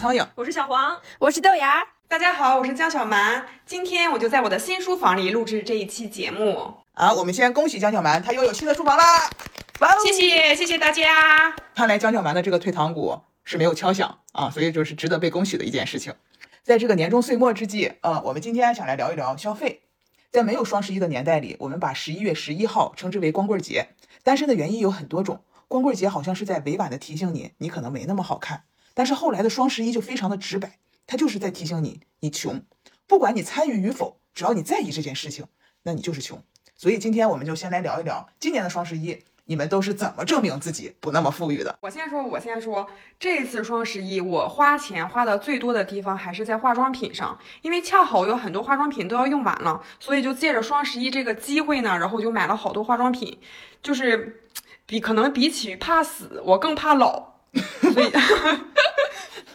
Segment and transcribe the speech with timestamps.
[0.00, 1.86] 苍蝇，我是小黄，我是豆芽。
[2.08, 3.44] 大家好，我是江小蛮。
[3.66, 7.12] 今天我就在我的新书房里录制这一期节目啊。
[7.12, 9.28] 我们先恭喜江小蛮，他又有新的书房啦！
[9.80, 11.54] 哇哦，谢谢谢谢大家。
[11.74, 16.14] 看来江小蛮的这个退堂鼓是没有敲响啊，所以就是值得被恭喜的一件事情。
[16.62, 19.82] 在这个年终岁末之际，呃，我们今天想来聊一聊消费。
[20.30, 23.88] 在没有双十一的年代里，我们把十一月十一号称之为光棍节。
[24.24, 28.62] 单身的原因有很多种，光棍节好像是在委婉的提醒你，你可能没那么好看。
[29.00, 32.62] 但是后来的双十一就非常的直白，它就是在提醒你，你穷。
[33.06, 35.46] 不管你参与与否，只要你在意这件事情，
[35.84, 36.44] 那你就是穷。
[36.76, 39.24] 所以今天我们就先来聊一聊今年的双十一。
[39.46, 41.78] 你们都是怎么证明自己不那么富裕的？
[41.80, 42.86] 我先说，我先说，
[43.18, 53.40] 这次双十一我花钱花的最多的地方还是在化妆品上，因为恰好有很多化妆品都要用完了，所以就借着双十一这个机会呢，然后就买了好多化妆品，
[53.82, 54.44] 就是
[54.84, 57.32] 比可能比起怕死，我更怕老，
[57.94, 58.12] 所以。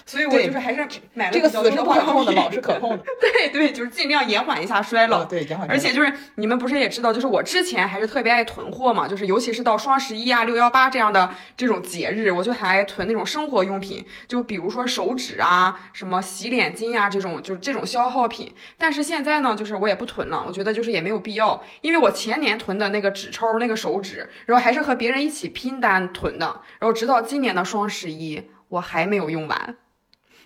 [0.08, 3.03] 所以我就是还是买了这个死是不可控的，老是可控的。
[3.20, 5.25] 对对，就是尽量延缓一下衰老。
[5.25, 5.67] 对，延缓。
[5.67, 18.53] 而且就是你们不是也知道，就是我之前还是特别爱囤货嘛，就是尤其是到双十一啊、六幺八这样的这种节日，我就还囤那种生活用品，就比如说手纸啊、什么洗脸巾啊这种，就是这种消耗品。
[18.78, 26.45] 但是现在呢，就是我也不囤了，我觉得就是也没有必要，因为我前年囤的那个纸抽、那个手纸，然后还是和别人一起拼单囤的，
[26.80, 29.76] 然后直到今年的双十一，我还没有用完。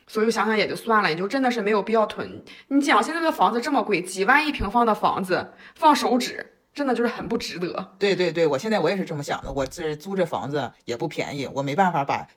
[0.09, 2.43] 所以想想也就算了，也就真的是没有必要囤。
[2.69, 7.93] 你讲现在的房子这么贵，几万一平方的房子放手指，真的就是很不值得。
[7.99, 9.53] 对对对，我现在我也是这么想的。
[9.53, 12.27] 我这租这房子也不便宜，我没办法把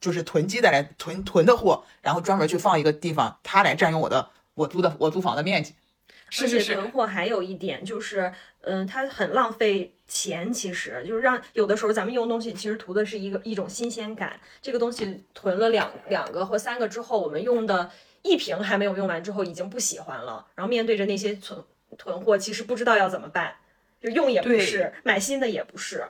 [0.00, 5.74] 就是囤积的来囤囤的货，然后专门去放一个地方，它来占用我的我租的我租房的面积。
[6.30, 8.32] 是是是，囤货还有一点就是，
[8.62, 10.52] 嗯，它很浪费钱。
[10.52, 14.38] 其实就是让有的时候咱们用东西，其实图的是一个一种新鲜感。
[14.62, 17.90] 这个东西囤了两两个或三个之后，我们用的
[18.22, 20.46] 一瓶还没有用完之后，已经不喜欢了。
[20.54, 21.62] 然后面对着那些存
[21.98, 23.54] 囤货，其实不知道要怎么办，
[24.00, 26.04] 就用也不是，买新的也不是。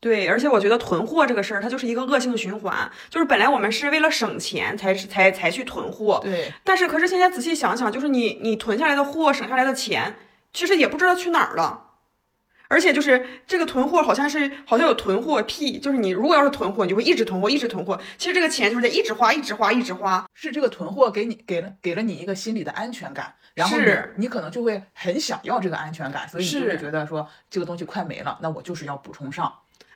[0.00, 2.90] 对，而且我觉得囤货这个事儿，它就是一个恶性循环。
[3.10, 6.50] 就是本来我们是为了省钱才是才才去囤货，对。
[6.64, 10.16] 但是可是现在仔细想想，就是你你囤下来的货，省下来的钱，
[10.54, 11.89] 其实也不知道去哪儿了。
[12.70, 18.00] 而且就是这个囤货好像是好像有囤货癖，就是你如果要是囤货，你就会一直囤货，一直囤货。
[18.16, 20.24] 其实这个钱就是在一直花，一直花，一直花。
[20.34, 29.52] 是这个囤货给你给了给了你一个心理的安全感，然后你你可能就会很想要这个安全感，所以你就会觉得说这个东西快没了，那我就是要补充上。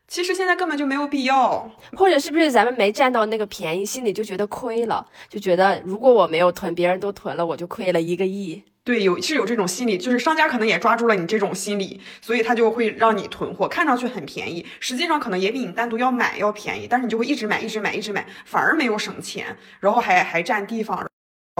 [0.09, 8.63] 其实现在根本就没有必要，或者是不是咱们没占到那个便宜，心里就觉得亏了，就觉得如果我没有囤，别人都囤了，我就亏了一个亿。
[8.84, 21.09] 对，有是有这种心理，就是商家可能也抓住了你这种心理，所以他就会让你囤货，看上去很便宜，实际上可能也比你单独要买要便宜，但是你就会一直买，一直买，一直买，反而没有省钱，然后还还占地方。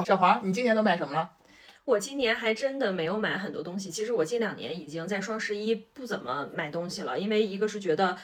[0.05, 1.31] 小黄，你今年都买什么了？
[1.87, 3.91] 我今年还真的没有买很多东西。
[3.91, 8.17] 其实我近两年已经在双十一不怎么买东西了，因为一个是觉得，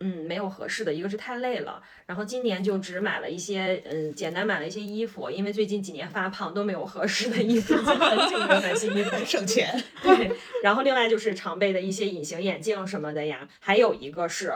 [0.00, 1.82] 嗯，没有合适的，一个是太累了。
[2.06, 9.82] 然后今年就只买了一些，嗯，简单买了一些衣服，因为最近几年发胖都没有合适的衣服，很久没有买新衣服，省钱。
[10.02, 10.30] 对。
[10.62, 14.52] 然后另外就是常备的一些隐形眼镜什么的呀，还有一个是。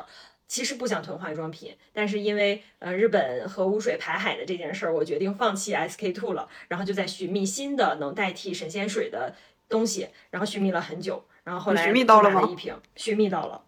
[0.52, 9.32] 其实不想囤化妆品，但是因为呃日本核污水排海的这件事儿，我决定放弃 SK two 了，然后就在寻觅新的能代替神仙水的
[9.68, 12.48] 东西，然后寻觅了很久，然后后来寻觅到了吗？
[12.50, 13.62] 一瓶，寻觅到了。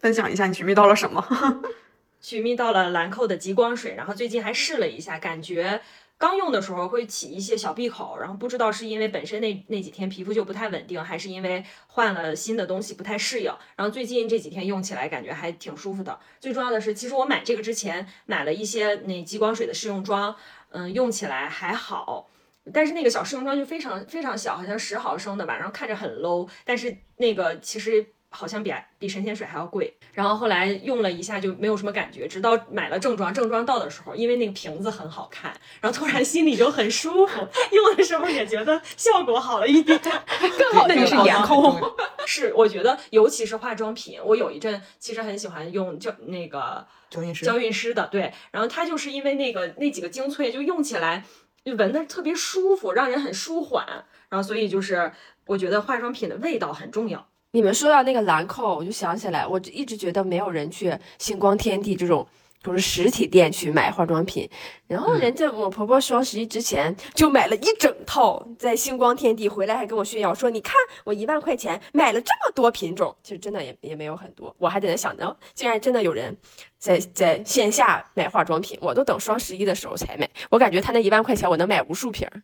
[0.00, 1.24] 分享一下你寻觅到了什么？
[2.20, 5.80] 寻觅到了兰蔻的极光水，然后最近还试了一下，感觉。
[6.16, 13.52] 刚用的时候会起一些小闭口，然后不知道是因为本身那那几天皮肤就不太稳定，还是因为换了新的东西不太适应。
[13.76, 16.18] 然后最近这几天用起来感觉还挺舒服的。
[16.40, 20.34] 最重要的是，其实我买这个之前买了一些那极光水的试用装，
[20.70, 22.28] 嗯，用起来还好，
[22.74, 28.04] 但是那个小试用装就非常非常小，好像十毫升的吧，然后看着很 low，但是那个其实。
[28.30, 40.86] 好像比比神仙水还要贵，然后后来用了一下就没有什么感觉，直到买了正装，正装到的时候，因为那个瓶子很好看，然后突然心里就很舒服，用的时候也觉得效果好了一点， 更好。
[40.86, 41.80] 那你是颜控？
[42.26, 51.24] 是，我觉得尤其是化妆品，我有一阵其实很喜欢用就那个娇韵诗娇韵诗的，对，然后它就是因为那个那几个精粹，就用起来
[51.64, 53.86] 就闻的特别舒服，让人很舒缓，
[54.28, 55.10] 然后所以就是
[55.46, 57.26] 我觉得化妆品的味道很重要。
[57.52, 62.26] 你们说到那个兰蔻，我就想起来，我一直觉得没有人去星光天地这种
[62.62, 64.46] 就是实体店去买化妆品，
[64.86, 70.74] 然后人家我婆婆双十一之前就买了一整套，在星光天地回来还跟我炫耀说：“你看
[71.04, 76.36] 我一万块钱买了这么多品种。”其实真的也也没有很多，我还在那想着，竟然真的有人
[76.78, 80.28] 在在线下买化妆品，我都等双十一的时候才买。
[80.50, 82.42] 我感觉他那一万块钱我能买无数瓶儿。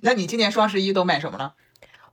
[0.00, 1.54] 那你今年双十一都买什么了？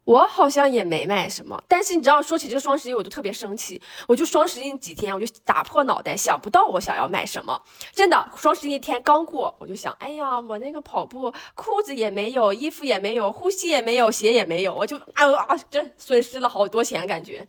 [0.04, 3.82] 我好像也没买什么，但是你知道，说起这个双十一，我就特别生气。
[4.08, 7.62] 我就双十一几天，我就打破脑袋想不到我想要买什么。
[7.94, 17.48] 真的，双十一天刚过，我就想，哎呀，我那个跑步裤子也没有，衣服也没有，护膝也没有，鞋也没有，我就啊啊，这损失了好多钱，感觉。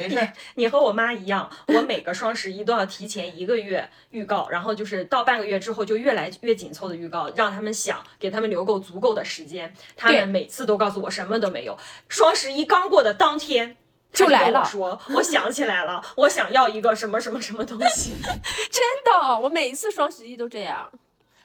[0.00, 9.72] 没事， 你和我妈一样，我每个双十一都要提前一个月预告，然后就是到半个月之后就越来越紧凑的预告，让他们想，给他们留够足够的时间。
[9.96, 11.76] 他们每次都告诉我什么都没有。
[12.08, 13.76] 双十一刚过的当天
[14.12, 18.14] 就来了，说我想起来了，我想要一个什么什么什么东西。
[18.70, 20.90] 真的，我每一次双十一都这样。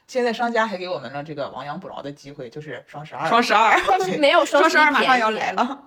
[0.08, 3.28] 现在商家还给我们了这个亡羊补牢的机会，就是双十二。
[3.28, 3.75] 双十二，
[4.19, 5.84] 没有双十二马上要来了。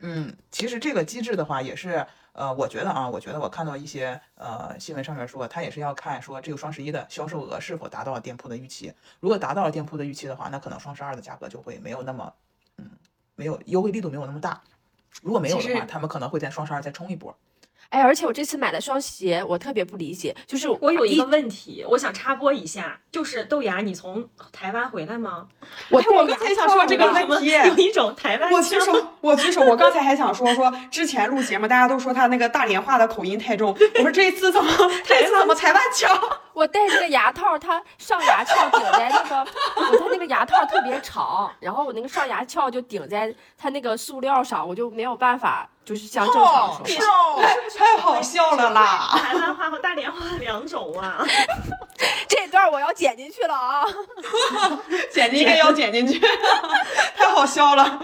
[0.00, 8.92] 嗯，其实这个机制的话，也是呃，我觉得啊，我觉得我看到一些呃新闻上面说，它也是要看说这个双十一的销售额是否达到了店铺的预期。
[9.20, 12.32] 如果达到了店铺的预期的话，那可能双十二的价格就会没有那么
[12.76, 12.90] 嗯，
[13.34, 14.60] 没有优惠力度没有那么大。
[15.22, 17.34] 如果没有的话，他们可能会在双十二再冲一波。
[17.90, 25.46] 哎，而且我这次买的双鞋，我特别不理解，就是我有一个问题，我想插播一下，就是豆芽，你从台湾回来吗？
[25.90, 28.52] 我我刚才想说这个问题，有一种台湾。
[28.52, 34.70] 我举手， 我举手，我刚才还想说说，之前录节目大家都说他那个大连话的口音太重， 我说这次怎么
[35.04, 36.18] 这次怎么台湾腔？
[36.52, 45.68] 我戴这个牙套，它上牙翘顶在那个，我它那个牙套特别长，然后我那个上牙翘就顶在它那个塑料上，我就没有办法。
[45.86, 47.40] 就是像正常说，
[47.78, 49.16] 太好笑了啦！
[49.22, 51.24] 台湾话和大连话两种啊，
[52.26, 53.84] 这段我要剪进去了啊，
[55.14, 56.18] 剪进去要剪进去，
[57.16, 58.00] 太好笑了。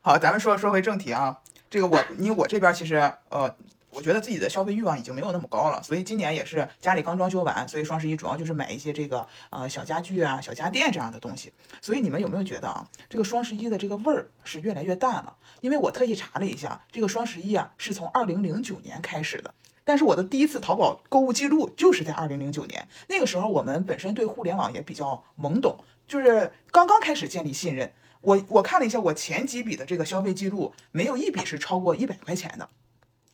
[0.00, 1.36] 好，咱们说说回正题啊，
[1.68, 2.96] 这个我，因为我这边其实
[3.28, 3.54] 呃。
[3.94, 11.52] 我觉得自己的消费欲望已经没有那么高了，所以今年也是家里刚装修完，所以双十一主要就是买一些这个呃小家具啊、小家电这样的东西。
[11.82, 15.36] 所以你们有没有觉得啊，这个双十一的这个味儿是越来越淡了？
[15.60, 19.52] 因为我特意查了一下，这个双十一啊是从二零零九年开始的，
[19.84, 25.76] 但是我的第一次淘宝购物记录就是在二零零九年，那个时候我们本身对互联网也比较懵懂，
[26.08, 27.92] 就是刚刚开始建立信任。
[28.22, 32.66] 我我看了一下我前几笔的这个消费记录，没有一笔是超过一百块钱的。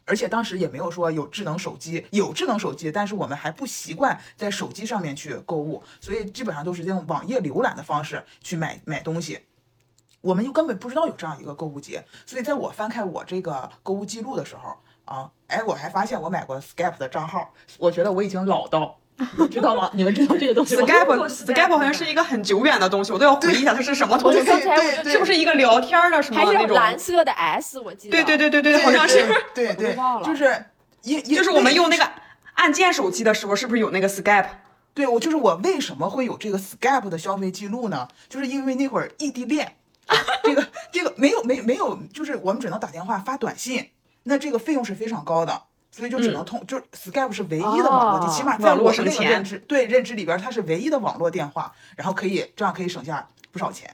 [0.09, 9.41] 而且当时也没有说有智能手机，有智能手机，但是我们还不习惯在手机上面去购物，所以基本上都是用网页浏览的方式去买买东西。
[10.23, 14.75] 我们又根本不知道有这样一个购物节，所以在我翻开我这个购物记录的时候
[15.05, 18.99] 啊，哎，我还发现我买过 Skype 的账号，我觉得我已经老到。
[19.51, 19.91] 知道吗？
[19.95, 24.43] 你们知道这个东西吗？Skype，Skype 好像是一个很久远的东西，我都要回忆一下它是什么东西。
[24.45, 26.77] 刚才我是不是一个聊天的什么那种？
[26.77, 28.13] 蓝色的 S，我记得。
[28.13, 29.27] 对对对对对，好像是。
[29.55, 30.65] 对 对，就是
[31.03, 32.09] 一就是我们用那个
[32.55, 34.47] 按键手机的时候，是不是有那个 Skype？
[34.95, 38.09] 对，我就是我为什么会有这个 Skype 的消费记录呢？
[38.29, 39.77] 就是因为那会儿异地恋，
[40.43, 43.91] 这个这个没有没没有，就是我们只能打电话发短信，
[44.25, 45.63] 那这个费用是非常高的。
[45.99, 53.93] 所以就只能通，就是 Skype 是唯一的网络，起码在我那个认知，对认知里边，它是唯一的网络电话，然后可以这样可以省下不少钱。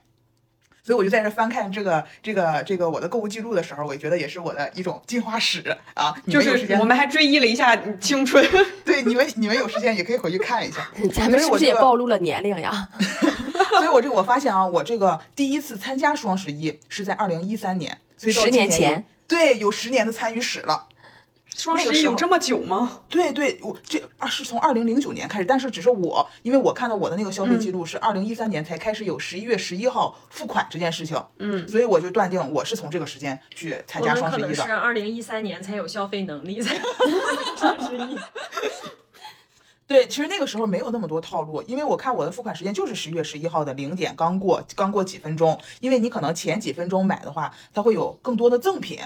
[0.83, 6.15] 所以我就在这翻看这个这个这个我的购物记录的时候，我觉得也是我的一种进化史啊。
[6.29, 8.47] 就是我们还追忆了一下青春。
[8.85, 10.87] 对，你们你们有时间也可以回去看一下。
[11.15, 12.87] 咱们是不是也暴露了年龄呀？
[13.79, 20.89] 所以我这个我发现啊，我这个第一次参加双十一是在二零一三年，所以十年前，对，有十年的参与史了。
[21.55, 23.03] 双十一有这么久吗？
[23.09, 34.55] 对对，我这啊是从二零零九年开始，但是只是我，因为我看到我的那个消费记录是二零一三年才开始有十一月十一号付款这件事情，嗯，所以我就断定我是从这个时间去参加双十一的。
[34.55, 36.75] 是二零一三年才有消费能力才
[37.57, 38.19] 双十一。
[39.87, 48.99] 对，其实那个时候没有那么多套路，因为我看我的付款时间就是十一月十一号的零点刚过，刚过几分钟，因为你可能前几分钟买的话，它会有更多的赠品。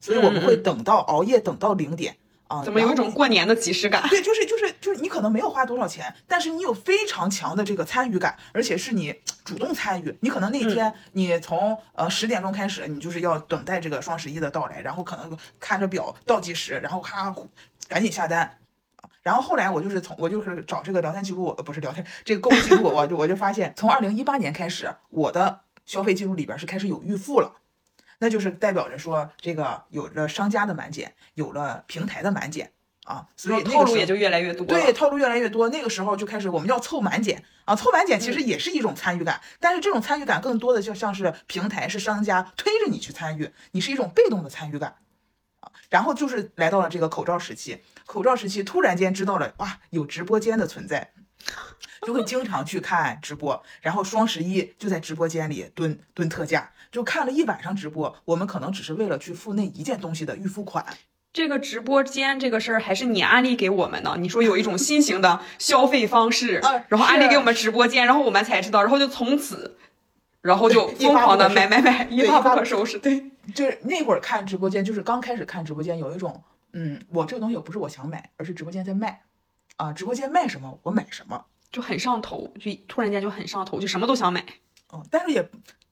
[0.00, 4.08] 所以我们会等到熬夜等到零点啊，怎么有一种过年的即视感？
[4.08, 9.14] 对，就是就是就是你可能没有花多少钱，但是你有非常强的这个参与感，而且是你
[9.44, 10.16] 主动参与。
[10.20, 17.34] 你可能那天你从呃十点钟开始，你就是要等待这个双十一的到来，然后可能看着表倒计时，然后咔
[17.86, 18.58] 赶紧下单。
[19.22, 27.56] 然后后来我就是从我就是找这个聊天记录，呃不是聊天这个购物记录，我就我就发现从二零一八年开始，我的消费记录里边是开始有预付了。
[28.18, 32.72] 那就是代表着说，这个有了商家的满减，有了平台的满减
[33.04, 34.66] 啊，所以套路也就越来越多。
[34.66, 44.96] 对，套路越来越多，那个时候就开始我们要凑满减啊，凑满减其实也是一种参与感，但是这种参与感更多的就像是平台是商家推着你去参与，你是一种被动的参与感
[45.60, 45.70] 啊。
[45.88, 51.12] 然后就是来到了这个口罩时期，口罩时期突然间知道了哇，有直播间的存在。
[52.02, 58.14] 就会经常去看直播，然后双十一就在直播间里蹲蹲特价，就看了一晚上直播。
[58.24, 60.84] 我们可能只是为了去付那一件东西的预付款，
[61.32, 64.16] 这个直播间这个事儿还是你安利给我们的。
[64.16, 69.76] 你说有一种新型的消费方式啊，然后安利给我们直播间，然后我们才知道，然后就从此，
[70.40, 72.98] 然后就 疯狂的买买买，一发不对一发不可收拾。
[72.98, 76.42] 对，就是那会儿看直播间，就是刚开始看直播间，有一种，
[76.72, 79.22] 嗯，我这个东西不是我想买，而是直播间在卖，
[79.76, 84.44] 啊，直播间卖什么我买什么，就很上头，就突然间就很上头，就什么都想买。
[84.92, 85.46] 嗯，但是也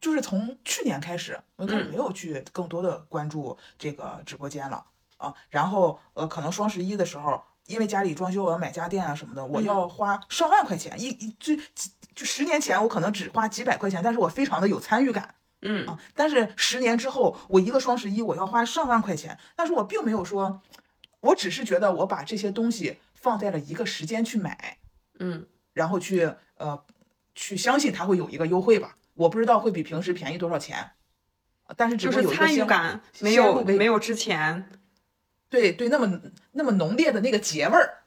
[0.06, 1.90] 就是从去年开始，我开始嗯。
[1.90, 4.86] 没有去更多的关注这个直播间了
[5.16, 9.64] 啊，然后呃，可能双十一的时候，因为家里装修，我要买家电啊什么的，我嗯。
[9.64, 11.56] 要花上万块钱，一一就
[12.14, 15.34] 就十年前我可能只花几百块钱，但是我非常的有参与感。
[15.62, 20.60] 嗯，啊，但是十年之后，我一个双十一我要花上万块钱，但是我并没有说，
[21.18, 24.78] 我只是觉得我把这些东西放在了一个时间去买，
[25.18, 26.84] 嗯，然后去呃
[27.34, 30.78] 去相信它会有一个优惠吧，我不知道会比平时便宜多少钱，
[31.64, 34.70] 啊但是只就是有一个先感没有没有之前。
[35.48, 36.20] 对对那么
[36.52, 38.02] 那么浓烈的那个节味儿，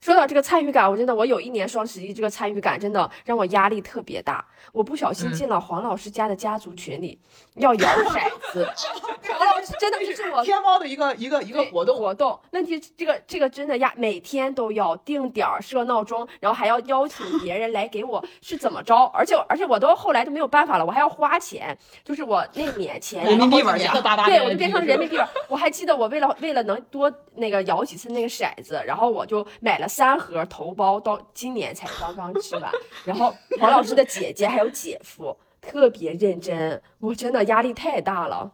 [0.00, 4.46] 说到这个参与感，我真的，我有一年双十一这个参与感真的让我压力特别大。
[4.72, 7.18] 我不小心嗯进了黄老师家的家族群里，
[7.54, 8.68] 要摇骰子。
[9.36, 12.38] 黄老师真的是我天猫的一个一个一个活动，活动。
[12.52, 18.94] 问题这个这个真的呀，每天都要定点儿设闹钟，然后还要邀请别人来给我，是怎么着？
[19.14, 21.76] 而且而且我都后来都没有办法了，我还要花钱。
[22.04, 25.28] 就是我那年钱人民币玩年家的大大对，我就变成人民币了。
[25.48, 32.70] 我还记得我为了为了能多那个摇几次那个骰子，然后我就买了三盒头孢，到今年才刚刚吃完。
[33.04, 38.52] 然后黄老师的姐姐还有姐夫特别认真，我真的压力太大了。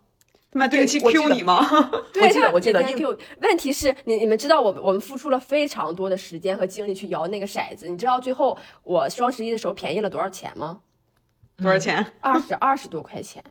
[0.53, 1.65] 他们定期我记 Q 你吗？
[2.13, 3.17] 对，记得他我记得因每天给我。
[3.43, 10.81] 问题是你你们知道我们我们付出了非常多的时间和精力去摇那个骰子，你知道最后我双十一的时候便宜了多少钱吗？
[11.57, 12.05] 多少钱？
[12.21, 13.45] 二十二十多块钱，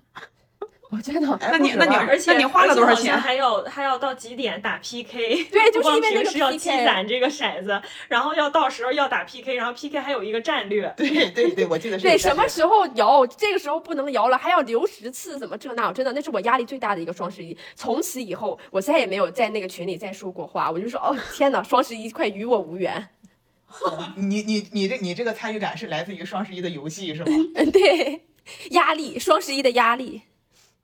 [0.89, 1.31] 我真的。
[1.35, 5.43] 哎那你那你而且那你花了多少钱还要还要到几点打 PK？
[5.45, 10.91] 对 就是因为那个平时要积攒这个骰子，然后要到时候要打 PK，然后 PK 还有一个战略。
[10.97, 13.25] 对对对，我记得是 什么时候摇？
[13.27, 15.93] 这个时候不能摇了，还要留十次，怎么这那？
[15.93, 17.55] 真的，那是我压力最大的一个双十一。
[17.75, 20.71] 从此以后，我再也没有在那个群里再说过话。
[20.71, 23.09] 我就说，哦，天哪，双十一快与我无缘。
[24.15, 27.27] 你你你这你这个参与感是来自于双十一的游戏是吗？
[27.55, 28.23] 嗯， 对，
[28.71, 30.23] 压力，双十一的压力。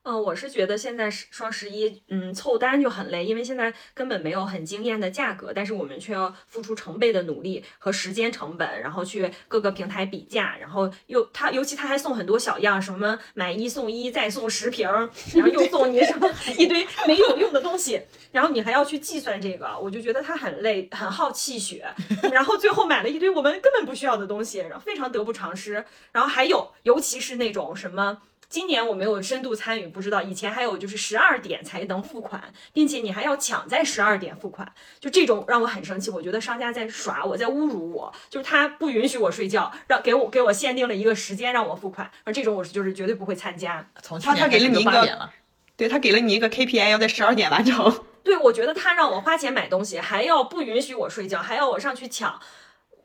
[0.07, 17.99] 嗯，我是觉得现在是双十一，嗯，凑单就很累，因为现在根本没有很惊艳的价格，但是我们却要付出成倍的努力和时间成本，然后去各个平台比价，然后又他尤其他还送很多小样，什么买一送一再送十瓶儿，然后又送你什么 一堆没有用的东西，
[18.31, 21.83] 然后你还要去计算这个，我就觉得他很累，很耗气血，
[22.31, 25.83] 然后最后买了一堆我们根本不需要的东西，然后非常得不偿失。
[26.11, 28.19] 然后还有，尤其是那种什么。
[28.49, 36.09] 今年我没有深度参与，不知道以前还有就是十二点才能付款，并且你还要抢在十二点付款，就这种让我很生气。
[36.09, 43.89] 我觉得商家在耍我，在侮辱我，就是他不允许我睡觉，让给我给我限定了一个时间让我付款，而这种我是就是绝对不会参加。
[44.01, 45.29] 从去他他给了你一个。
[45.77, 48.05] 对他给了你一个 KPI，要在十二点完成。
[48.23, 52.39] 对，我觉得他让我花钱买东西，还要不允许我睡觉，还要我上去抢，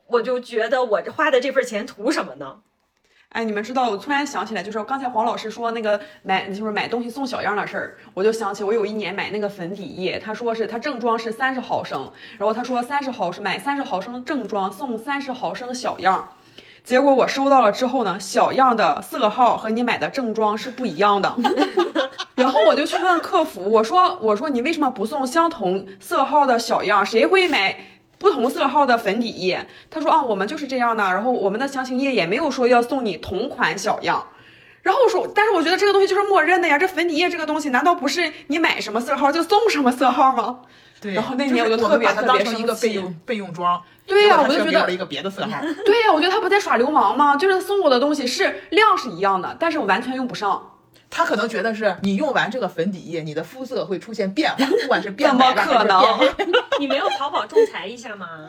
[0.06, 2.60] 我就觉得我这花的这份钱图什么呢？
[3.30, 16.30] 哎，你们知道，我突然想起来，就是刚才黄老师说那个买，就是买东西送小样的事儿，我就想起我有一年买那个粉底液，他说是他正装是三十毫升，然后他说三十毫升买三十毫升正装送三十毫升小样，
[16.82, 21.32] 结果我收到了之后呢，小样的色号和你买的正装是不一样的，
[22.34, 27.06] 然后我就去问客服，我说我说你为什么不送相同色号的小样？
[27.06, 27.76] 谁会买？
[28.20, 34.26] 不同色号的粉底液，他说啊，我们就是这样的，然后我们的详情页也没有说要送你同款小样。
[34.82, 40.60] 然后我说，但是我觉得这个东西就是默认的呀，这粉底液这个东西难道不是你买什么色号就送什么色号吗？
[41.00, 45.48] 对，然后那年我就特别特别生气备用备用装，对呀、我就觉得了一个别的色号。
[45.86, 47.36] 对呀、我觉得他不在耍流氓吗？
[47.36, 50.69] 就是送我的东西是量是一样的，但是我完全用不上。
[51.10, 56.46] 他可能觉得是你用完这个粉底液，你的肤色会出现变化， 不管是变怎么白吧还是可能变黑。
[56.78, 58.48] 你没有淘宝仲裁一下吗？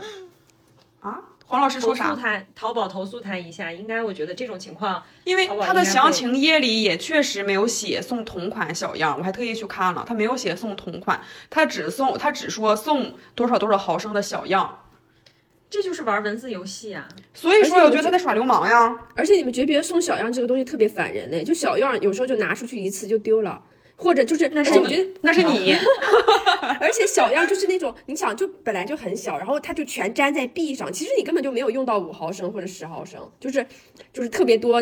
[1.01, 2.27] 啊，黄老师说啥投诉啥？
[2.37, 14.77] 他，淘宝投诉他一下，应该我觉得这种情况，因为淘宝它的详情页里也确实没有写送同款小样，我还特意去看了，他没有写送同款，他只送，他只说送多少多少毫升的小样。
[15.71, 17.07] 这就是玩文字游戏啊。
[17.33, 18.95] 所以说，我觉觉得他在耍流氓呀。
[19.15, 21.43] 而且你们觉不觉得送小样这个东西特别烦人嘞？
[21.43, 23.63] 就小样有时候就拿出去一次就丢了，
[23.95, 25.73] 或者就是，那是我觉得，那是你，
[26.79, 33.65] 而且小样就是那种你想就本来就很小，然后它就全粘在壁上，其实你根本就没有用到五毫升或者十毫升，就是
[34.11, 34.81] 就是特别多。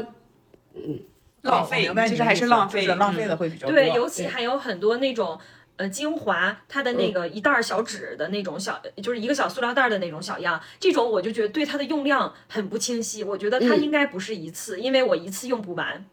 [0.76, 1.00] 嗯
[1.42, 3.74] 浪费其实还是浪费就是浪费的会比较多。
[3.74, 5.40] 对，尤其还有很多那种
[5.80, 13.24] 呃精华，它的那个一袋儿小纸的那种小，就是一个小塑料袋儿的那种小样，这种我就觉得对它的用量很不清晰。
[13.24, 16.06] 我觉得它嗯应该不是一次，因为我一次用不完。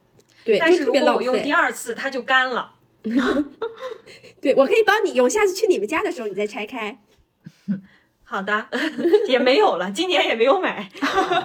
[0.44, 1.52] 对，但是如果我用第。
[1.52, 2.74] 二次，它就干了。
[4.40, 6.98] 对，我可以帮你用，下次去你们家的时候你再拆开。
[8.22, 8.68] 好的，
[9.26, 10.88] 也没有了，今年也没有买。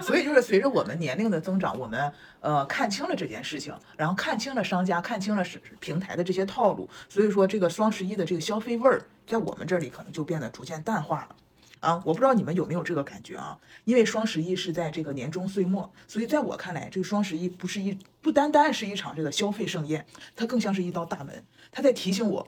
[0.02, 11.36] 所以就是随着我们年龄的增长，我们呃看清了这件事情，然后看清了商家，看清了是平台的这些套路，所以说这个双十一的这个消费味儿，在我们这里可能就变得逐渐淡化了。
[11.80, 13.58] 啊，我不知道你们有没有这个感觉啊？
[13.86, 20.06] 因为双十一是在这个年终岁末，所以在我看来，这个双十一不是一不单单是一场这个消费盛宴，
[20.36, 22.48] 它更像是一道大门，它在提醒我，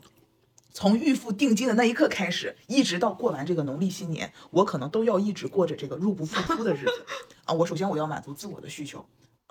[0.72, 7.06] 从预付定金的那一刻开始，一直到过完这个农历新年，我可能都要一直过着这个入不敷出的日子
[7.46, 7.54] 啊。
[7.56, 9.04] 我首先我要满足自我的需求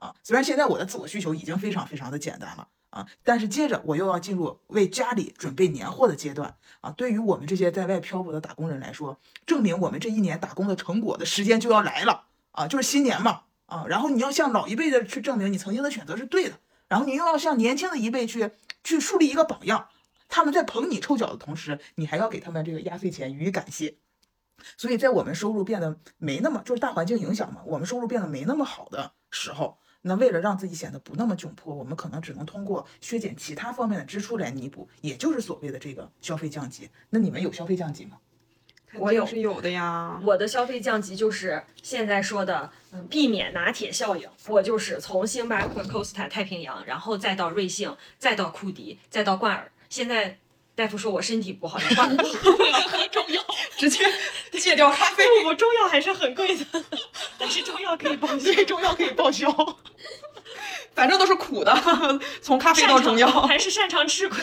[0.02, 6.90] 啊，虽然现在我的自我需求已经非常非常的简单了啊，但是接着我又要进入为家里准备年货的阶段啊。
[6.90, 9.16] 对于我们这些在外漂泊的打工人来说，
[9.47, 13.85] 证明我们这一年打工的成果的时间就要来了啊，就是新年嘛啊。
[13.87, 18.50] 然后你要向老一辈的去证明你曾经的选择是对的，然后你又要向年轻的一辈去
[18.82, 19.87] 去树立一个榜样。
[20.28, 23.99] 他们在捧你臭脚的同时，你还要给他们这个压岁钱予以感谢。
[24.76, 36.90] 所以在我们收入变得没那么，就是大环境影响嘛，我们收入变得没那么好的时候，那为了让自己显得不那么窘迫，我们可能只能通过削减其他方面的支出来弥补，也就是所谓的这个消费降级。
[37.11, 38.18] 那你们有消费降级吗？
[38.94, 40.21] 我有是有的呀。
[40.23, 44.28] 我的消费降级就是现在说的，嗯，避免拿铁效应。
[44.49, 49.71] 我就是从星巴克、Costa、太平洋，然后再到瑞幸，再到库迪，再到冠尔。
[49.88, 50.37] 现在
[50.75, 53.42] 大夫说我身体不好，连罐儿都喝中药。
[53.77, 54.05] 直接
[54.53, 55.25] 戒掉咖啡。
[55.44, 56.64] 我中药还是很贵的，
[57.37, 58.38] 但是中药可以报销。
[58.38, 59.51] 对，中药可以报销。
[60.94, 61.77] 反正都是苦的，
[62.40, 63.29] 从咖啡到中药。
[63.42, 64.37] 还是擅长吃苦。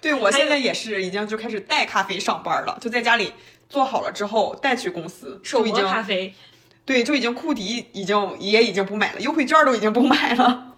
[0.00, 3.32] 对我现在也是已经就开始带咖啡上班了，就在家里
[3.68, 6.34] 做好了之后带去公司，手磨咖啡，
[6.84, 10.71] 对，就已经库迪已经也已经不买了，优惠券都已经不买了。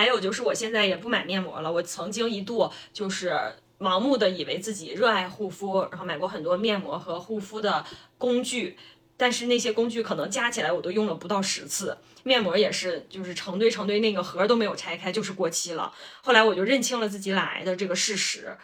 [0.00, 1.70] 还有就是我现在也不买面膜了。
[1.70, 3.38] 我曾经一度就是
[3.78, 7.84] 盲目的以为自己热爱护肤，然后买过很多面膜和护肤的
[8.16, 8.78] 工具，
[9.18, 11.98] 但是那些工具可能加起来我都用了不到十次。
[12.22, 15.92] 面膜也是，就是成堆成堆那个盒都没有拆开，就是过期了。
[16.22, 18.56] 后来我就认清了自己懒癌的这个事实，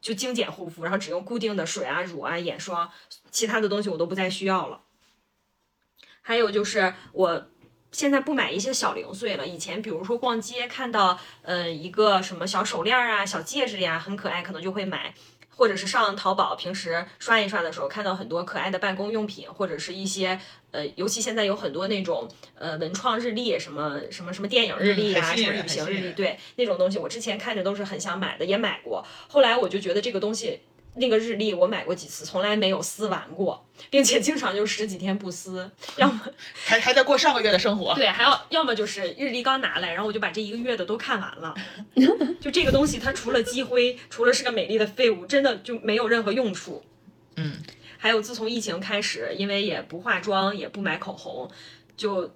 [0.00, 2.88] 就精简护肤，然后只用固定的水啊、乳啊、眼霜，
[3.32, 4.82] 其他的东西我都不再需要了。
[6.22, 7.48] 还有就是我
[7.92, 9.46] 现在不买一些小零碎了。
[9.46, 15.14] 以前比如说逛街看到，呃，一个什么小手链啊、小戒指呀，很可爱，可能就会买。
[15.56, 29.04] 或者是上淘宝，平时刷一刷的时候，看到很多可爱的办公用品，或者是一些呃，尤其现在有很多那种呃文创日历，什么什么什么电影日历啊，什么旅行日历，对那种东西，我之前看着都是很想买的，也买过。
[29.28, 30.60] 后来我就觉得这个东西，
[30.94, 36.20] 那个日历我买过几次，从来没有撕完过，并且经常就十几天不撕，要么
[36.66, 37.94] 还还在过上个月的生活。
[37.94, 41.54] 对，还要要么就是日历刚拿来，然后我就把这一个月的都看完了。
[42.40, 46.84] 就这个东西，它除了积灰，除了是个美丽的废物，真的就没有任何用处。
[47.36, 47.56] 嗯，
[47.96, 51.48] 还有自从疫情开始，因为也不化妆，也不买口红，
[51.96, 52.34] 就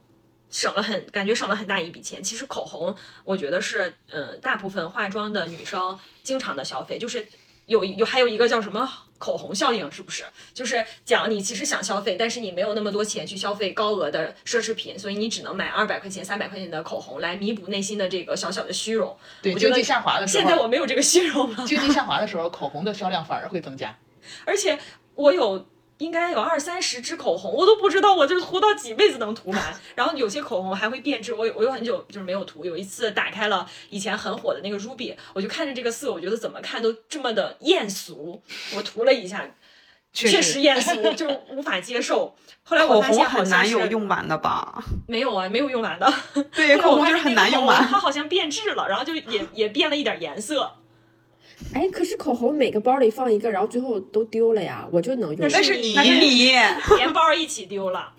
[0.48, 2.22] 省了很感觉省了很大一笔钱。
[2.22, 7.26] 其实口红，我觉得是呃大部分化妆的女生经常的消费，就是
[7.66, 10.24] 有有还有一个叫什么口红效应，是不是？
[10.52, 19.16] 就是讲你其实想消费，但是你没有那么多钱去消费高额的奢侈品，所以你只能买二百块钱、三百块钱的口红来弥补内心的这个小小的虚荣。
[19.40, 23.96] 对，经济下滑的时候，现在我没有这个虚荣了，经济下滑的时候，口红的销量反而会增加。
[24.44, 24.78] 而且
[25.14, 25.66] 我有。
[25.98, 29.74] 应该有二三十支口红，我都不知道我这涂到几辈子能涂完。
[29.94, 32.64] 然后有些口红还会变质，我有我有很久就是没有涂。
[32.64, 38.42] 有一次打开了以前很火的那个 Ruby，我就看着这个色，我觉得怎么看都这么的艳俗。
[38.76, 39.48] 我涂了一下，
[40.12, 42.34] 确确实艳俗， 就无法接受。
[42.66, 44.82] 后来我发现很难有用完的吧？
[45.06, 46.12] 没有啊，没有用完的。
[46.50, 47.86] 对，口红就是很难用完。
[47.86, 50.72] 它好像变质了，然后就也也变了一点颜色。
[51.72, 55.48] 哎，可是口红每个包里放一个，然后最后都丢了呀，我就能用。
[55.50, 56.52] 那是你那是你，
[56.96, 58.12] 连包一起丢了。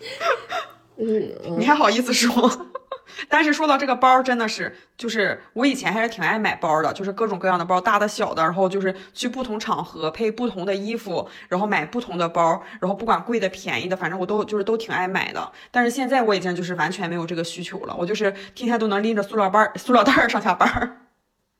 [0.97, 2.69] 嗯，嗯你还好意思说？
[3.29, 15.51] 但是说到这个包，真的是，就是我以前还是挺爱买包的，就是各种各样的包，大的小的，然后就是去不同场合配不同的衣服，然后买不同的包，然后不管贵的便宜的，反正我都就是都挺爱买的。
[15.71, 21.01] 但是现在我已经就是完全没有这个需求了，我就是天天都能拎着塑料包、塑料袋儿上下班儿。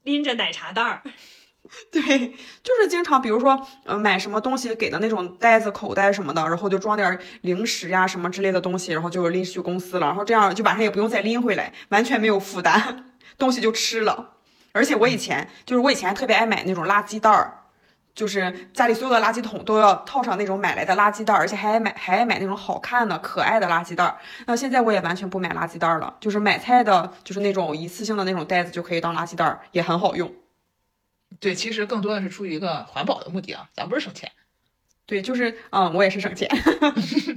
[0.04, 1.02] 拎着奶茶袋儿，
[1.92, 2.02] 对，
[2.64, 13.06] 就是经常，比如说，呃，买什么东西给的那种袋子、口袋什么的，然后就装点零食呀什么之类的东西，然后就拎去公司了，然后这样就晚上也不用再拎回来，完全没有负担，
[13.38, 14.34] 东西就吃了。
[14.74, 17.62] 而且我以前就是我以前特别爱买那种垃圾袋儿，
[18.14, 24.18] 就是家里所有的垃圾桶都要套上那种买来的垃圾袋儿，而且还爱买还爱买那种好看的、可爱的垃圾袋儿。
[24.46, 30.32] 那现在我也完全不买垃圾袋儿了，就是买菜的，就是那种一次性的那种袋子就可以当垃圾袋儿，也很好用。
[31.40, 34.32] 对，其实更多的是出于一个环保的目的啊，咱不是省钱。
[35.06, 36.50] 对，就是嗯，我也是省钱。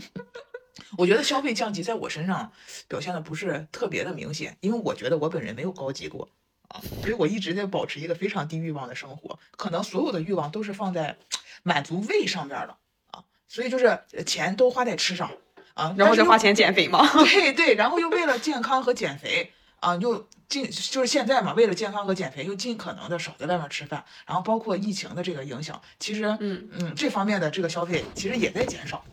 [0.97, 2.51] 我觉得消费降级在我身上
[2.89, 6.29] 表现的不是特别的明显，因为我觉得我本人没有高级过
[6.69, 11.17] 啊，所以我一直在保持一个非常低欲望的生活，可能所有的欲望都是放在
[11.63, 12.77] 满足胃上面的
[13.11, 15.31] 啊，所以就是呃钱都花在吃上
[15.75, 17.07] 啊，然后再花钱减肥嘛。
[17.25, 29.05] 对对，然后又为了健康和减肥啊，又尽就是现在嘛，为了健康和减肥，又尽可能的少在外面吃饭，然后包括疫情的这个影响，其实嗯嗯这方面的这个消费其实也在减少，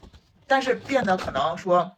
[0.47, 1.97] 但是变得可能说，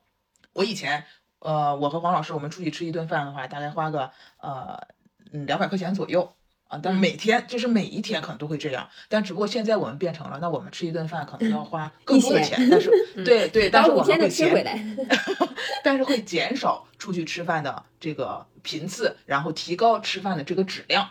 [0.54, 1.06] 我以前
[1.39, 4.88] 呃我和黄老师我们出去吃一顿饭的话，大概花个呃
[5.32, 6.37] 嗯两百块钱左右。
[6.67, 12.91] 啊，但是每天就是每一天可能都会这样，但只不过现在我们变成了，那我们吃一顿饭可能要花更多的钱，但是
[13.23, 14.84] 对对，但是我们会减吃回来。
[15.84, 21.10] 但是会减少出去吃饭的这个频次，然后提高吃饭的这个质量。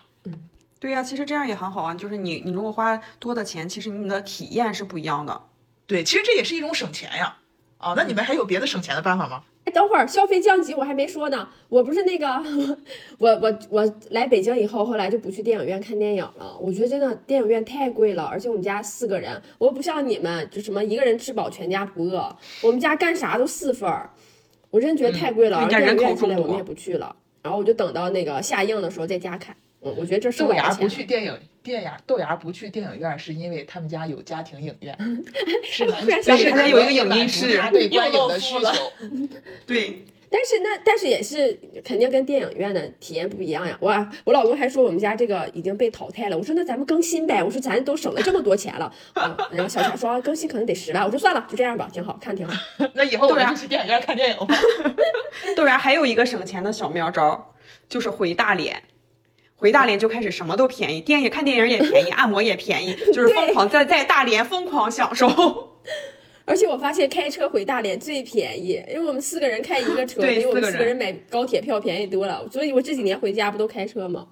[0.78, 1.94] 对呀、其实这样也很好啊。
[1.94, 5.40] 就是你，你如果花多的钱，其实你的体验是不一样的。
[5.86, 7.24] 对，其实这也是一种省钱呀。
[7.24, 7.38] 啊，
[7.96, 9.42] 那你们还有别的省钱的办法吗？
[9.64, 12.26] 哎，等会儿消费降级我还没说呢，我不是那个，
[13.18, 16.56] 我我我来北京以后，后来就不去电影院看电影了。
[16.60, 24.10] 我觉得真的电影院太贵了，而且我们家四个人，我不像你们，就什么一个人吃饱全家不饿，我们家干啥都四份儿，
[24.70, 25.58] 我真觉得太贵了。
[25.58, 29.56] 而电影院现在我们也不去了，然后我就等到那个下映的时候在家看。
[29.82, 30.88] 嗯，我觉得这是我的豆芽不。
[30.88, 31.36] 去电影
[31.66, 34.96] 电牙豆芽不去电影院，是因为他们家有家庭影院，
[35.68, 38.92] 是完突然全想起来是有一个影音室他对观影的需求。
[39.66, 43.76] 对，但是那但是也是肯定跟电影院的体验不一样呀。
[43.80, 46.38] 我我老公还说我们家这个已经被淘汰了。
[46.38, 47.42] 我说那咱们更新呗。
[47.42, 49.36] 我说咱都省了这么多钱了啊。
[49.50, 51.04] 然后小霞说更新可能得十万。
[51.04, 52.54] 我说算了，就这样吧，挺好看挺好。
[52.94, 54.54] 那以后我豆芽们就去电影院看电影吧。
[55.56, 57.54] 豆芽还有一个省钱的小妙招，
[57.88, 58.80] 就是回大连。
[59.56, 65.26] 回大连就开始什么都便宜，电影看电影也便宜， 按摩也便宜，就是疯狂在在大连疯狂享受。
[66.44, 72.46] 而且我发现开车回大连最便宜，因为我们四个人开一个车，对比我们四个人四个人买高铁票便宜多了。
[72.52, 74.28] 所以我这几年回家不都开车吗？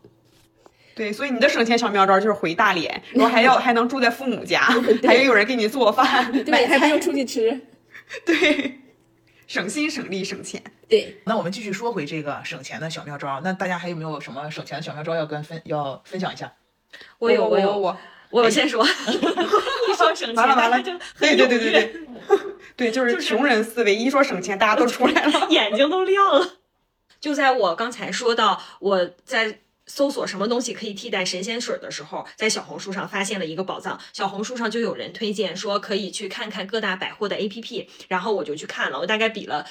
[0.94, 4.60] 对，所以你的省钱小妙招就是回大连，然后还要 还能住在父母家，
[5.02, 7.60] 还有有人给你做饭，对，还不用出去吃。
[8.24, 8.74] 对，
[9.48, 10.62] 省心省力省钱。
[10.94, 16.52] 对，那我们继续说回这个省钱的小妙招，那大家还有没有什么省钱的小妙招要跟分要分享一下？
[17.18, 17.98] 我有我有我
[18.30, 22.00] 我，我先说，一说省钱，完了完了就对对对对对，
[22.76, 25.46] 对， 就是穷人思维，一说省钱，大家都出来了。
[25.50, 26.58] 眼睛都亮了。
[27.20, 33.98] 就在我刚才说到我在搜索什么东西可以替代神仙水的时候，在小红书上发现了一个宝藏。
[34.12, 39.66] 小红书上就有人推荐说可以去看看各大百货的 APP，然后我就去看了，我大概比了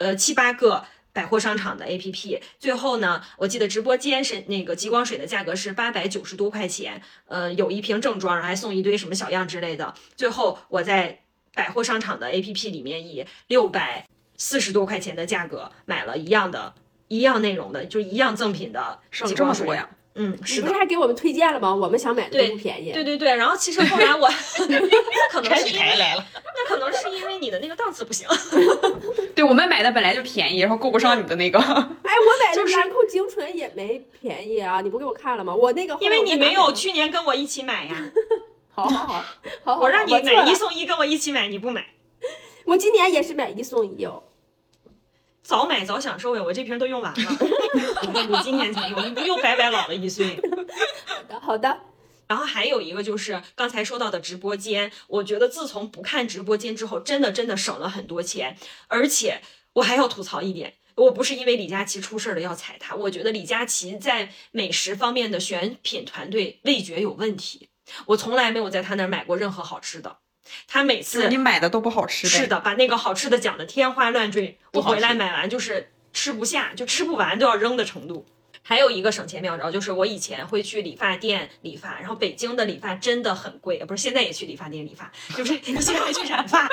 [0.00, 0.84] 呃七八个。
[1.12, 9.92] 百货商场的 APP，最后呢，我记得直播间是那个极光水的价格是八百九十多块钱，呃，有一瓶正装，然后还送一堆什么小样之类的。
[10.14, 11.18] 最后我在
[11.52, 16.72] 百货商场的 APP 里面以六百四十多块钱的价格买了一样的、
[17.08, 19.90] 一样内容的，就一样赠品的省极光水呀？
[20.20, 20.78] 嗯，你是的不是。
[20.78, 21.74] 还给我们推荐了吗？
[21.74, 22.92] 我们想买的对都不便宜。
[22.92, 24.28] 对对对，然后其实后来我
[25.30, 26.24] 可能是因为台来了。
[26.34, 28.28] 那可能是因为你的那个档次不行，
[29.34, 31.58] 对我们买的本来就便宜，然后够不上你的那个。
[31.62, 35.54] 哎，我买的兰蔻精纯也没便宜啊，你不给我看了吗？
[35.54, 38.10] 我那个因为你没有去年跟我一起买呀。
[38.72, 39.24] 好好好，
[39.64, 41.86] 好好我让你买一送一，跟我一起买，你不买，
[42.66, 44.22] 我今年也是买一送一哦。
[45.42, 46.42] 早买早享受呀！
[46.42, 47.30] 我这瓶都用完了，
[48.28, 50.40] 你今年才用，你不又白白老了一岁。
[51.06, 51.80] 好的，好的。
[52.28, 59.40] 然后还有一个就是刚才说到的直播间，我觉得自从不看直播间之后，真的真的省了很多钱，而且
[59.72, 60.74] 我还要吐槽一点。
[60.96, 67.70] 我不是因为李佳琦出事了要踩他，我觉得李佳琦在美食方面的选品团队味觉有问题。
[68.06, 70.18] 我从来没有在他那儿买过任何好吃的，
[70.66, 72.28] 他每次你买的都不好吃。
[72.28, 78.26] 是的，把那个好吃的讲的天花乱坠，我回来买完就是吃不下，就吃不完都要扔的程度。
[78.62, 86.68] 还有一个省钱妙招，就是我以前会去理发店理发，然后北京的理发真的很贵，不是现在也去理发店理发，就是你 现在去染发，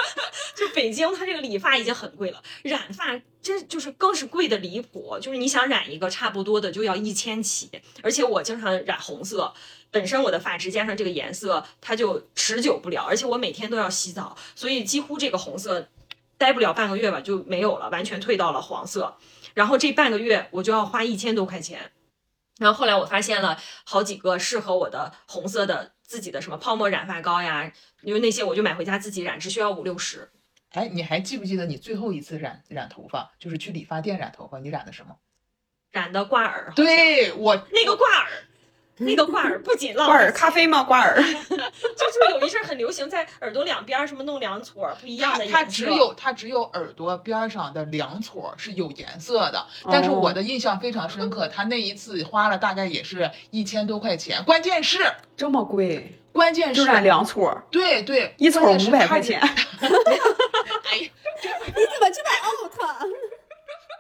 [0.54, 7.72] 就北京它这个理发已经很贵了，染发真就是更是贵的离谱，就是你想染一个差不多的就要一千起，
[8.04, 9.52] 而且我经常染红色，
[9.90, 15.88] 本身我的发质加上这个颜色，它就持久不了，而且我每天都要洗澡，所以几乎这个红色
[16.38, 19.18] 待不了半个月吧就没有了，完全退到了黄色。
[19.54, 21.92] 然后这半个月我就要花一千多块钱。
[22.60, 27.72] 然后后来我发现了好几个适合我的红色的自己的什么泡沫染发膏呀，
[28.02, 30.30] 因为那些我就买回家自己染，只需要五六十。
[30.72, 35.16] 哎，你还记不记得你最后一次染染头发，就是去理发店染头发，你染的什么？
[35.92, 38.47] 染的挂耳，对我那个挂耳，
[39.00, 40.84] 那个挂耳不仅浪挂耳咖啡吗？
[40.84, 41.22] 挂耳。
[41.22, 45.58] 就是有一阵儿很流行，在耳朵两边儿什么弄两撮儿不一样的颜色。
[45.58, 55.00] 它只有它只有耳朵边儿上的两撮儿是有颜色的，但是我的印象非常深刻，他那一次花了大概也是一千多块钱，关键是
[55.36, 59.40] 这么贵，关键就是染两撮儿，对对，一撮五百块钱。
[60.90, 61.10] 哎呀？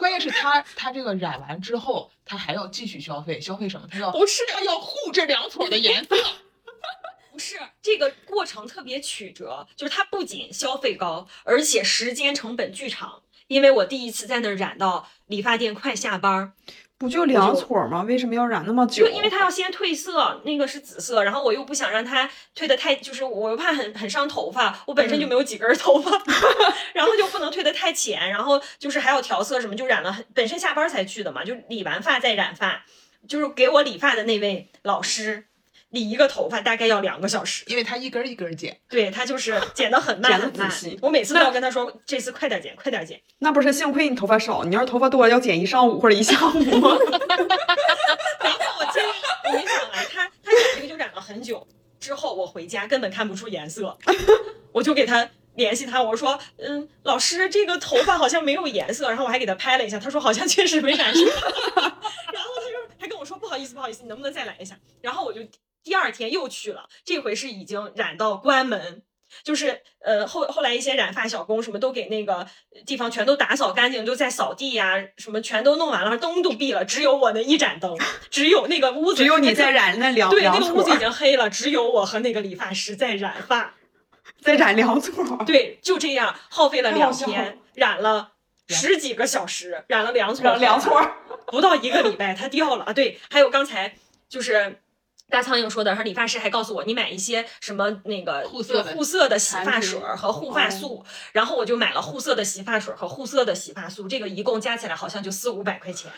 [0.08, 3.86] 关键是他他这个染完之后，他还要继续消费，消费什么？
[3.91, 6.15] 他要不是他要护这两撮儿的颜色。
[7.30, 13.22] 不是这个过程特别曲折，就是它不仅消费高，而且时间成本巨长。
[13.48, 16.54] 因为我第一次在那儿染到理发店快下班儿，
[17.00, 18.02] 不就两撮儿吗？
[18.04, 19.06] 为什么要染那么久？
[19.06, 26.12] 就因为它要先褪色，那个是紫色，然后我又不想让它褪的太，就是我又怕很很伤头发，我本身就没有几根头发，
[26.94, 32.84] 然后就不能褪的太浅，然后就是还要调色什么，就染了很，本身下班才去的嘛，就理完发再染发，
[33.28, 35.46] 就是给我理发的那位老师
[35.89, 37.63] 理一个头发大概要两个小时。
[37.67, 43.21] 因为他一根儿一根儿剪，对他就是剪得很慢 很细，我每次都要跟他说，这次快点剪，快点剪。
[43.39, 46.60] 那不是幸亏你头发少，你要是头发多，要剪一上午或者一下午。
[46.60, 49.04] 然后我今
[49.45, 51.65] 我跟你想啊，他他染这个就染了很久，
[52.00, 53.97] 之后我回家根本看不出颜色，
[54.73, 64.78] 我就给他联系他，我说，嗯，老师这个头发好像没有颜色，然后我还给他拍了一下，他说好像确实没染上，然后他就还跟我说不好意思不好意思，你能不能再来一下？
[65.02, 65.41] 然后我就
[65.88, 69.04] 第二天又去了，这回是已经染到关门。
[69.41, 72.45] 就是呃后后来一些染发小工什么都给那个
[72.86, 77.97] 地方全都打扫干净，就在扫地呀、什么全都弄完了，灯都闭了，只有我那一盏灯，
[78.30, 83.76] 只有那个屋子只有你在染那两对，那个屋子已，经黑了，只有我和那个理发师在染发。
[84.43, 85.23] 在染两撮。
[85.47, 88.34] 对，就这样耗费了两天，染了
[88.67, 91.02] 十几个小时，染了两撮，染两撮，
[91.47, 92.91] 不到一个礼拜它掉了啊。
[92.91, 93.95] 对，还有刚才
[94.28, 94.82] 就是。
[95.30, 106.10] 大苍蝇说的，然后理发师还告诉我，你买一些什么那个护色护色的洗发水儿和护发素，然后我就买了护色的洗发水和护色的洗发素，这个一共加起来好像就四五百块钱。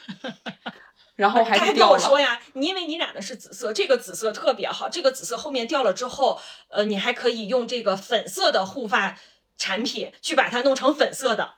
[1.15, 1.85] 然后还他还跟。
[1.85, 9.17] 我说呀，你因为你染的是紫色，这个紫色特别好，这个紫色后面掉了之后，呃，你还可以用这个粉色的护发
[9.57, 11.55] 产品去把它弄成粉色的。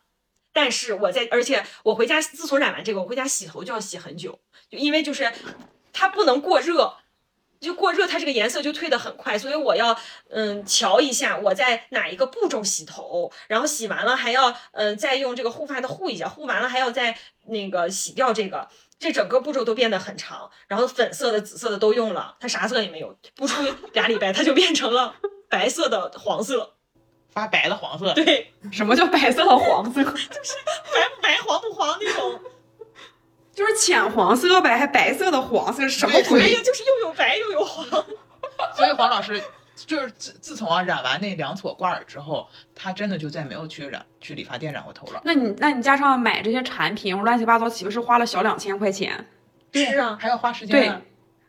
[0.53, 5.31] 但是我在，而且我回家，自从染完这个，我回家洗头就要洗很久，就因为就是
[5.91, 6.95] 它不能过热。
[7.61, 9.97] 就过热，它这个颜色就褪得很快，所以我要
[10.29, 18.67] 嗯瞧一下我在哪一个步骤洗头，然后洗完了还要嗯再用这个护发的护一下，护完了还要再那个洗掉这个，
[18.99, 20.49] 这整个步骤都变得很长。
[20.67, 25.15] 然后粉色的、紫色的都用了，它啥色也没有，不出俩礼拜它就变成了
[25.47, 26.73] 白色的黄色。
[27.33, 30.03] 发白的黄色，对， 什么叫白色和黄色？
[30.03, 30.55] 就是
[30.91, 32.41] 白不白、黄不黄那种。
[33.53, 37.85] 就是浅黄色呗，还白色的黄色，什么鬼呀？，就是又有白又有黄。
[38.75, 39.41] 所以黄老师
[39.75, 45.21] 就是自自从啊染完那两撮挂耳之后，他真的就再没有去染去理发店染过头了。
[45.25, 49.27] 那你那你加上买这些产品，乱七八糟，岂不是花了小两千块钱？
[49.73, 50.91] 是啊，还要花时间对。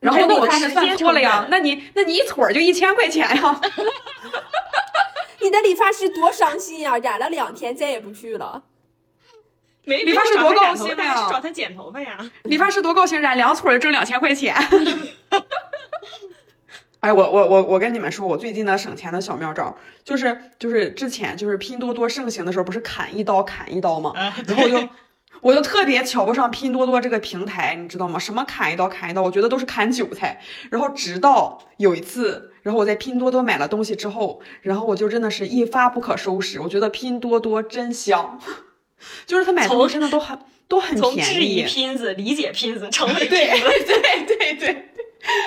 [0.01, 1.21] 然后那我看着时间算错了。
[1.21, 3.61] 呀那你那你一撮儿就一千块钱呀？
[5.41, 8.63] 你的理发师多伤心呀、染了两天再也不去了。
[9.85, 11.15] 没理发师多高兴呀呀！
[11.27, 12.17] 是找他剪头发呀。
[12.45, 14.55] 理发师多高兴，染两撮挣两千块钱。
[17.01, 24.13] 哎，我我我我跟你们说，我最近的省钱的小妙招，就是就是之前就是拼多多盛行的时候，不是砍一刀砍一刀吗？
[24.15, 24.89] 啊，然后我就
[25.43, 28.21] 我就特别瞧不上拼多多这个平台，你知道吗？
[28.21, 30.41] 什么砍一刀砍一刀，我觉得都是砍韭菜。
[30.71, 36.61] 然后直到有一次，然后我在拼多多买了东西之后，然后我就真的是一发不可收拾。
[36.61, 38.39] 我觉得拼多多真香。
[39.27, 40.39] 就是他买东西真的都很
[40.69, 44.01] 都很从便质疑，拼子、理解拼子，成为对拼子。
[44.01, 44.89] 对对对，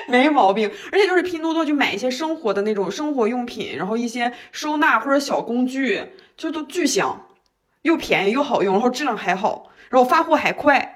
[0.07, 0.71] 没毛病。
[0.91, 6.03] 而且就是拼多多就买一些生活的那种生活用品，然后一些收纳或者小工具，
[6.37, 7.27] 就都巨香，
[7.81, 10.94] 又便宜又好用，然后质量还好，然后发货还快。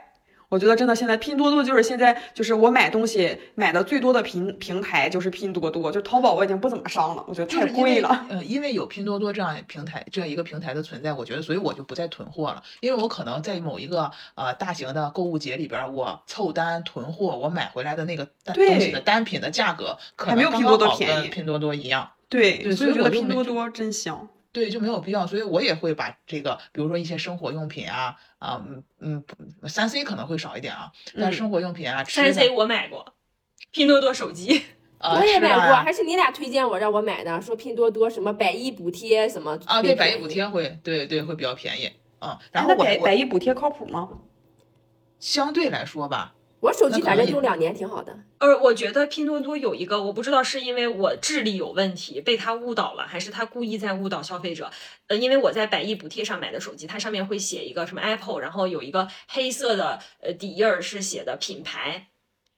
[0.49, 8.25] 我觉得真的现在拼多多就是现在就是我买东西买的最多的平平台就是拼多多，就淘宝我已经不怎么上了，我觉得太贵了。
[8.29, 12.63] 呃，因为有拼多多这样平台这样一个平台的存在，我觉得，所以我就不再囤货了。
[12.81, 22.09] 因为我可能在某一个呃大型的购物节里边儿，我凑单囤货，我买回来的那个单对东西的单品的价格，可还没有拼能刚刚好多多便宜跟拼多多一样。
[22.27, 24.27] 对，对所以我觉得拼多多真香。
[24.59, 33.13] 对，就没有必要，所以我也会把这个，比如说一些生活用品啊，啊，嗯嗯，三 C 可能会少一点啊，但生活用品啊，吃三 C，我买过，
[33.71, 34.61] 拼多多手机。
[34.99, 42.37] 啊，我也买过，还是你俩推荐我让我买的，说拼多多什么百亿补贴什么啊，对，百亿补贴会，对对，会比较便宜啊。
[42.51, 44.09] 然后百百亿补贴靠谱吗？
[45.17, 48.17] 相对来说吧，我手机反正用两年挺好的。
[48.39, 54.69] 呃，我觉得拼多多有一个，我不知道是因为我智力有问题被他误导了，还是他故意在误导消费者。
[55.07, 62.09] 呃，因为我在百亿补贴上买的手机，它上面会写一个什么 Apple，然后有一个黑色的呃底印儿是写的品牌，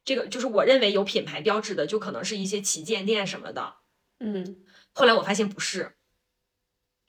[0.04, 3.76] 这个就是我认为有品牌标志的，就可能是一些旗舰店什么的。
[4.20, 4.58] 嗯，
[4.94, 5.94] 后来我发现不是，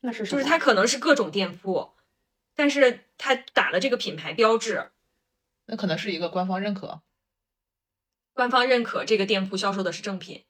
[0.00, 0.38] 那是什么？
[0.42, 1.92] 就是它可能是各种店铺，
[2.55, 4.90] 但是它打了这个品牌标志，
[5.66, 7.03] 那可能是一个官方认可，
[8.33, 10.44] 官方认可这个店铺销售的是正品。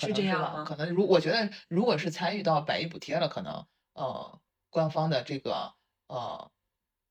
[0.00, 5.72] 是这样吗可能如我觉得，如果是参与到百亿补贴了，可能呃，官方的这个
[6.08, 6.50] 呃，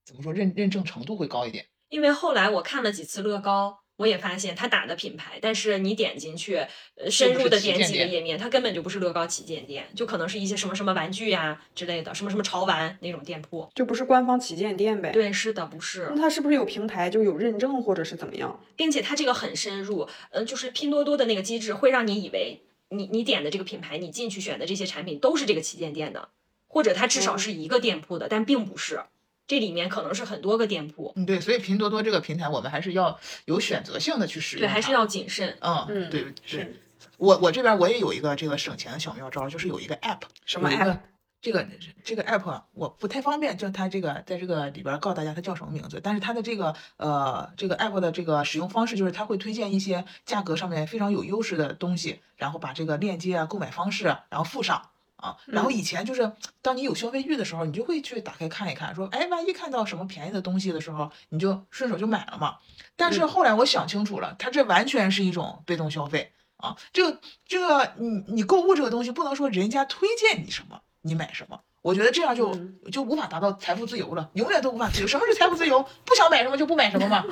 [0.06, 1.67] 怎么说认认证程度会高一点。
[1.89, 6.57] 因为后来我看了几次乐高，我也发现他打的品牌，但是你点进去，
[6.95, 13.69] 呃，深入的点几个页面，它根本就不是乐高旗舰店，就可能是一些什么什么玩具呀、之类的，什么什么潮玩那种店铺。
[13.75, 15.12] 就不是官方旗舰店呗？。
[15.12, 18.63] 对，是的，不是那，它是不是有平台就有认证或者是怎么样？
[18.75, 26.29] 并且它这个很深入，嗯、就是拼多多的那个机制会让你以为你你点的这个品牌，你进去选的这些产品都是这个旗舰店的，
[26.67, 29.01] 或者它至少是一个店铺的，但并不是，
[29.47, 35.57] 这里面可能是很多个店铺，嗯，对，所以拼多多这个平台，我们还是要有选择性的去使用对，还是要谨慎。
[35.62, 36.73] 嗯，嗯对，是对。
[37.17, 40.99] 我我这边我也有一个这个省钱的小妙招，就是有一个 app，什么 app？
[41.39, 41.65] 这个
[42.03, 54.89] 这个 app 啊我不太方便，就它这个在这个里边儿告诉大家它叫什么名字，但是它的这个呃这个 app 的这个使用方式就是它会推荐一些价格上面非常有优势的东西，然后把这个链接啊、购买方式啊，然后附上。
[55.17, 62.58] 啊，然后以前就是当你有消费欲的时候，你就会去打开看一看，说，哎，万一看到什么便宜的东西的时候，你就顺手就买了嘛。
[62.95, 66.75] 但是后来我想清楚了，它这完全是一种被动消费啊。
[66.93, 71.60] 这个这个，你你购物这个东西，不能说人家推荐你什么，你买什么。
[71.84, 75.08] 我觉得这样就、嗯就无法达到财富自由了，永远都无法自由。
[75.08, 75.82] 什么是财富自由？
[76.03, 77.23] 不想买什么就不买什么嘛，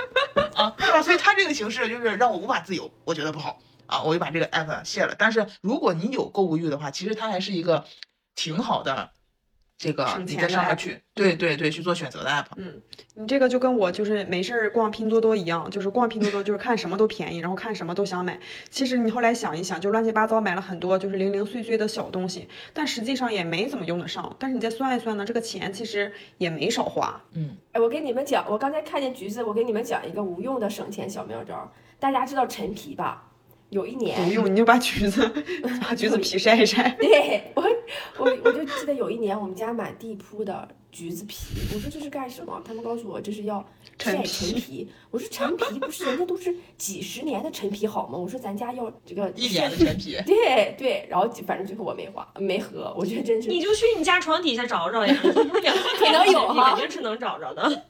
[0.54, 1.02] 啊，对吧？
[1.02, 5.14] 所以他这个形式就是让我无法自由，我觉得不好啊，我就把这个 app 卸了。
[5.18, 7.84] 但是如果你有购物欲的话，其实它还是一个
[8.34, 9.10] 挺好的。
[9.76, 12.44] 这个你在上面去，对对对，去做选择的 app。
[12.56, 12.80] 嗯
[13.16, 18.38] 你这个就跟我就是没事儿逛拼多多一样，就是逛拼多多就是看什么都便宜，然后看什么都想买。
[18.70, 24.34] 其实你后来想一想，就乱七八糟买了很多就是零零碎碎的小东西，但实际上也没怎么用得上。
[24.38, 27.20] 但是你再算一算呢，这个钱其实也没少花。
[27.32, 31.72] 嗯，哎，我给你们讲，我刚才看见橘子，我给你们讲一个无用的省钱小妙招。
[31.98, 33.24] 大家知道陈皮吧？
[33.74, 35.28] 有一年不，用，你就把橘子
[35.82, 36.90] 把橘子皮晒一晒。
[37.00, 37.62] 对我，
[38.18, 41.36] 我我就记得有一年我们家满地铺的橘子皮，
[41.74, 42.62] 我说这是干什么？
[42.64, 43.58] 他们告诉我这是要
[43.98, 44.88] 晒陈陈皮。
[45.10, 48.16] 我说陈皮不是人家都是几十年的陈皮好吗？
[48.16, 57.82] 我说咱家要这个一年的陈皮，对对，然后反正最后我没花没喝，我觉得真是你就去你家床底下找找呀， 可可能有哈肯定是能找着的。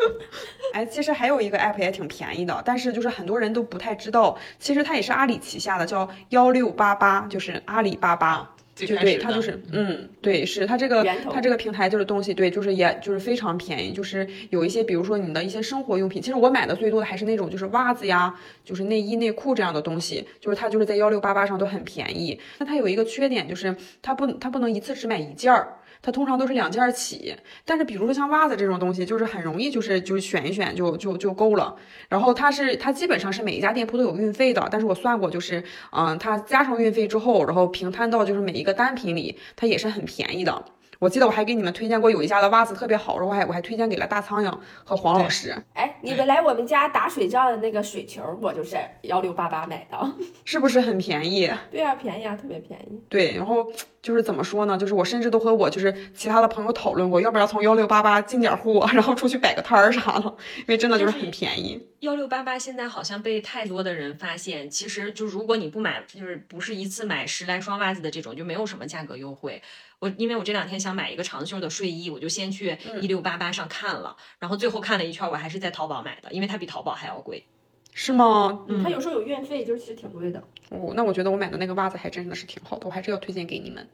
[0.74, 8.54] 哎，其实还有一个 app 也挺便宜的，但是就是很多人都不太知道，其实它也是阿里旗下的，叫幺六八八，就是阿里巴巴。
[8.74, 22.40] 最就对，它就是，嗯，对，是它这个它这个平台就是东西，对，就是也就是非常便宜，就是有一些，比如说你的一些生活用品，其实我买的最多的还是那种就是袜子呀，就是内衣内裤这样的东西，就是它就是在幺六八八上都很便宜。
[22.58, 25.76] 那它有一个缺点就是它不它不能一次只买一件儿。
[26.02, 27.34] 它通常都是两件起，
[27.64, 31.76] 但是比如说像袜子这种东西，就是很容易就是就是选一选就就就够了。
[32.08, 35.62] 然后它是它基本上是每一家店铺都有运费的，但是我算过就是，
[35.92, 40.64] 嗯，它加上运费之后，然后平摊到就是每一个单品里，它也是很便宜的。
[41.02, 49.98] 我记得我还给你们推荐过有一家的袜子特别好，然后我还我还推荐给了大苍蝇和黄老师，哎，你们来我们家打水仗的那个水球，我就是幺六八八买的。
[50.44, 51.50] 是不是很便宜？
[51.72, 53.00] 对啊，便宜啊，特别便宜。
[53.08, 53.66] 对，然后
[54.00, 54.78] 就是怎么说呢？
[54.78, 61.84] 就是我甚至都和我就是其他的朋友讨论过，要不要从幺六八八进点货， 然后出去摆个摊儿啥的，因为真的就是很便宜。
[61.98, 69.60] 幺六八八现在好像被太多的人发现，其实就如果你不买，就是不是一次买十来双袜子的这种，就没有什么价格优惠。
[70.02, 77.46] 我因为我这两天想买一个长袖的睡衣，我就先去一六八八上看了，然后最后看了一圈，我还是在淘宝买的，因为它比淘宝还要贵。
[77.94, 78.64] 是吗？
[78.66, 80.42] 嗯它有时候有运费，就是其实挺贵的。
[80.70, 83.88] 哦，那我觉得我买的那个袜子还真的是挺好的，我还是要推荐给你们。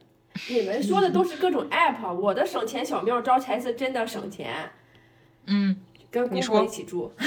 [0.49, 4.71] 你们说的都是各种 app，我的省钱小妙招才是真的省钱。
[5.45, 5.77] 嗯，
[6.09, 7.13] 跟公你说婆一起住，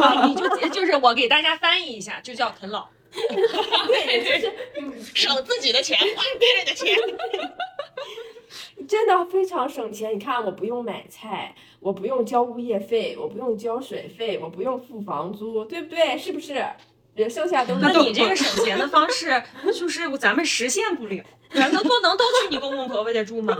[0.00, 2.86] 啊，你就就是我给大家翻译一下，就叫啃老。
[3.86, 4.52] 对，就是
[5.14, 6.96] 省自己的钱，花别人的钱。
[8.86, 10.14] 真的非常省钱。
[10.14, 16.16] 你看，我不用买菜，我不用交物业费，我不用交水费，我不用付房租，对不对？
[16.18, 16.64] 是不是？
[17.14, 19.42] 人剩下都是那你这个省钱的方式，
[19.74, 21.24] 就是咱们实现不了。
[21.50, 23.56] 咱能不能都去你公公婆婆家住吗？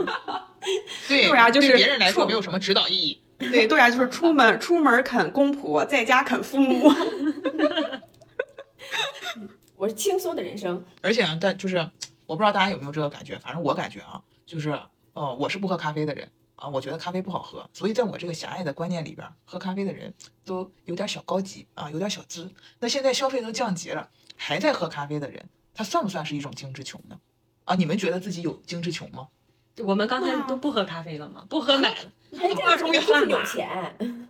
[1.07, 3.19] 对对啊就是对别人来说没有什么指导意义。
[3.39, 6.91] 对对呀、就是出门出门啃公婆，在家啃父母。
[9.77, 10.83] 我是轻松的人生。
[11.01, 11.77] 而且啊，但就是
[12.25, 14.77] 我不知道大家有没有这个感觉，反正我感觉啊，就是
[15.13, 20.13] 呃，我是不喝咖啡的人啊，我觉得咖啡不好喝，所以在我这个狭隘的观念里边，喝咖啡的人
[20.43, 22.51] 都有点小高级啊，有点小资。
[22.79, 27.19] 那现在消费都降级了，还在喝咖啡的人，他算不算是一种精致穷呢？
[27.65, 29.27] 啊，你们觉得自己有精致穷吗？
[29.83, 31.45] 我们刚才都不喝咖啡了吗？
[31.47, 32.11] 不喝奶了。
[32.39, 34.27] 哎，这样说就是有钱。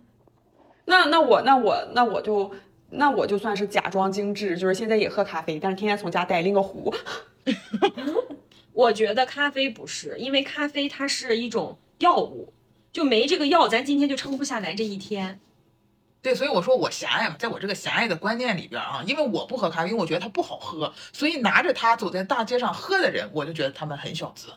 [0.84, 2.54] 那那我那我那我就
[2.90, 6.94] 那我就算是假装精致，就是现在也喝咖啡，但是天天从家带拎个壶。
[8.72, 12.52] 我觉得咖啡不是，因为咖啡它是一种药物，
[12.92, 15.40] 就没这个药，咱今天就撑不下来这一天。
[16.22, 24.48] 对，所以我说我狭隘嘛，在我这个狭隘的观念里边啊，因为我不喝咖啡，因为我觉得它不好喝，所以拿着它走在大街上喝的人，我就觉得他们很小资，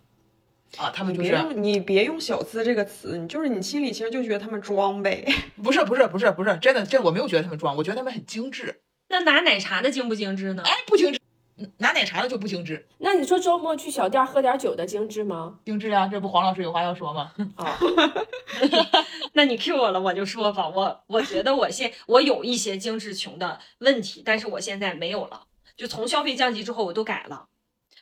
[0.78, 5.26] 啊，他们你别就是用你别用小资这个词，你就是你心里其实就觉得他们装呗。
[5.62, 10.64] 不是不是不是不是真的，这我没有觉得他们装，我觉得他们很精致，那拿奶茶的精不精致呢？
[10.66, 11.20] 哎，不精致，
[11.58, 15.60] 嗯拿奶茶的就不精致，那你说周末去小店喝点酒的精致吗？
[15.66, 17.34] 精致啊，这不黄老师有话要说吗？
[17.56, 17.78] 啊
[19.34, 25.44] 那你 Q 我了，我就说吧，我我觉得我现我有一些精致穷的问题，但是我现在没有了。
[25.78, 27.48] 就从消费降级之后，我都改了。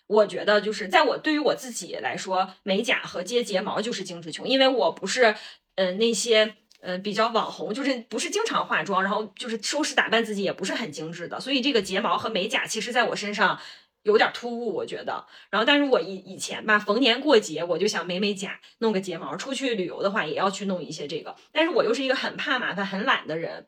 [0.09, 5.35] 我觉得就是在我对于我自己来说，美甲和接睫毛就是精致穷，因为我不是
[5.75, 13.59] 呃那些呃比较网红，就是不是经常化妆，然后就是收拾打扮自己也不是很精致的，所以这个睫毛和美甲其实在我身上
[14.01, 15.27] 有点突兀，我觉得。
[15.51, 19.37] 然后，但是我以以前吧，逢年过节我就想美美甲，弄个睫毛。
[19.37, 21.35] 出去旅游的话，也要去弄一些这个。
[21.51, 23.67] 但是我又是一个很怕麻烦、很懒的人。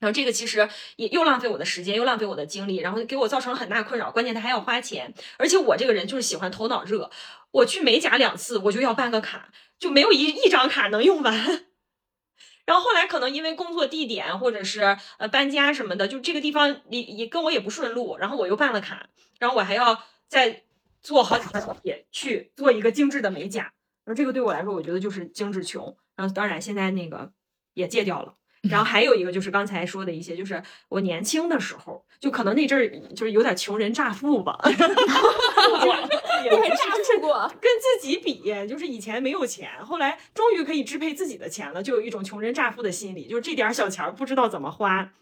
[0.00, 4.10] 然后这个其实也又浪费我的时间，又浪费我的精力，然后给我造成了很大困扰。
[4.10, 7.10] 关键它还要花钱，而且我这个人就是喜欢头脑热，
[7.50, 11.34] 我去美甲两次我就要办个卡，就没有一一张卡能用完。
[12.64, 20.64] 然后后来可能因为工作地点或者是呃搬家什么的，就这个地方也也跟我也不顺路，然后我又办了卡，然后我还要再
[21.00, 23.72] 坐好几个地铁去做一个精致的美甲，
[24.04, 25.96] 然后这个对我来说，我觉得就是精致穷。
[26.14, 27.32] 然后当然现在那个
[27.74, 28.34] 也戒掉了。
[28.62, 37.48] 然后还有一个就是刚才说的一些，就是我年轻的时候，就可能那阵儿就是有点穷人乍富吧， 你还炸出过？
[37.60, 45.12] 跟自己比，就是以前没有钱，后来终于可以支配自己的钱了，就有一种穷人乍富的心理，就是这点儿小钱儿不知道怎么花。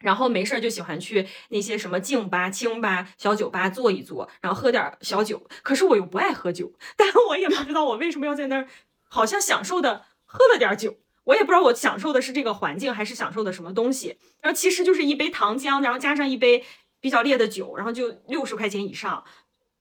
[0.00, 5.46] 然后没事儿就喜欢去那些什么静吧、清吧、小酒吧坐一坐，然后喝点儿小酒。
[5.62, 8.66] 可是我又不爱喝酒，但我也不知道我为什么要在那儿，
[9.08, 10.96] 好像享受的喝了点儿酒。
[11.24, 14.16] 我也不知道我享受的是这个环境，还是享受的什么东西。
[14.40, 16.64] 然后其实就是一杯糖浆，然后加上一杯
[17.00, 19.24] 比较烈的酒，然后就六十块钱以上。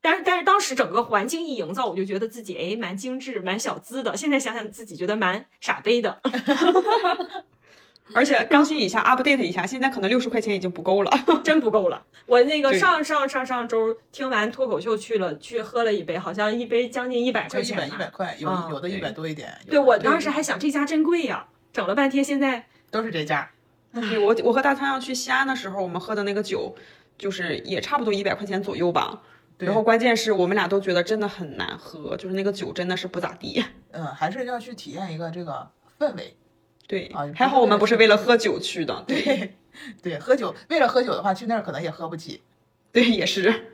[0.01, 4.17] 但是但是当时整个环境一营造，我就觉得自己哎蛮精致、蛮小资的。
[4.17, 6.21] 现在想想自己觉得蛮傻杯的。
[8.13, 11.11] 而且更新一下，update 一下，现在可能六十块钱已经不够了。
[11.43, 12.03] 真不够了。
[12.25, 17.95] 我那个上上上上周听完脱口秀去了，去喝了一杯，好像一杯将近一百就一百块钱吧。
[17.95, 19.53] 一百块，有啊有的一对百多一点。
[19.65, 23.49] 有对我当时还想这家真贵呀，整了半天现在都是这家，
[23.93, 26.75] 对我我和大仓要去西安的时候，我们喝的那个酒，
[27.17, 29.21] 就是也差不多一百块钱左右吧。
[29.57, 33.63] 然后关键是我们俩都觉得真的很难喝，就是那个酒真的是不咋地。
[33.91, 36.35] 嗯，还是要去体验一个这个氛围。
[36.93, 39.03] 对啊，还好我们不是为了喝酒去的。
[39.07, 39.53] 对对
[40.01, 42.41] 对，喝酒为了喝酒的话，去那儿可能也喝不起。
[42.91, 43.69] 对，也是。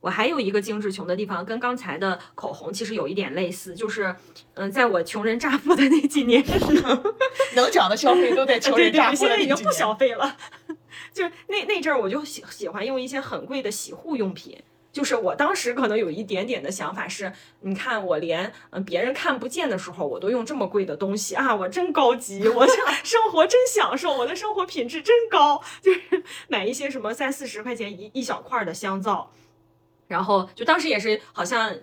[0.00, 4.14] 我还有一个精致穷的地方，跟刚才的口红其实有一点类似，就是，
[4.54, 6.42] 嗯，在我穷人乍富的那几年，
[7.56, 10.36] 能讲的消费都在 穷对对，人乍富现在已经不消费了。
[11.12, 14.56] 就是那那阵儿，我就喜喜欢用一些很贵的洗护用品。
[14.98, 22.66] 就是我当时可能有一点点的想法是，你看我连嗯别人看不见的时候，我都用这么贵的东西啊，我真高级，我
[23.04, 25.62] 生活真享受，我的生活品质真高。
[25.80, 26.00] 就是
[26.48, 29.30] 买一些什么三四十块钱一一小块儿的香皂，
[30.08, 31.76] 然后就当时也是好像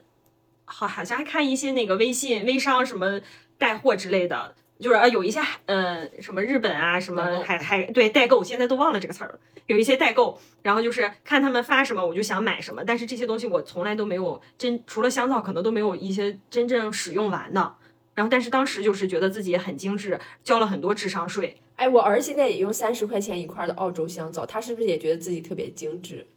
[0.66, 3.22] 好好像还看一些那个微信微商什么
[3.58, 9.40] 带货之类的，就是呃有一些呃什么日本啊什么还还对代购，现在都忘了这个词儿了。
[9.68, 17.76] 有一些代购，然后就是看他们发什么我就想买什么，但是这些东西我从来都没有真除了香皂可能都没有一些真正使用完的。
[18.14, 21.60] 然后但是当时就是觉得自己很精致，交了很多智商税。
[21.76, 26.28] 哎，我儿现在也用三十块钱一块的澳洲香皂，他是不是也觉得自己特别精致？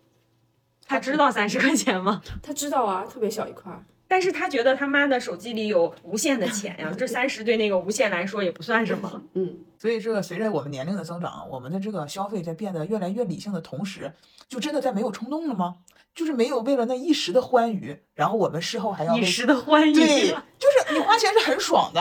[0.86, 2.22] 他知道三十块钱吗？
[2.42, 3.84] 他知道啊，特别小一块儿。
[4.08, 9.22] 但是他觉得他妈的手机里有无限的钱呀，这三十对那个无限来说也不算什么。
[9.34, 14.12] 嗯，所以这个随着我们年龄的增长，我们的这个消费在变得越来越理性的同时，
[14.48, 15.76] 就真的在没有冲动了吗？
[16.14, 19.94] 就是没有为了那一时的欢愉，然后我们事后还要一时的欢愉。
[19.94, 22.00] 对，就是你花钱是很爽的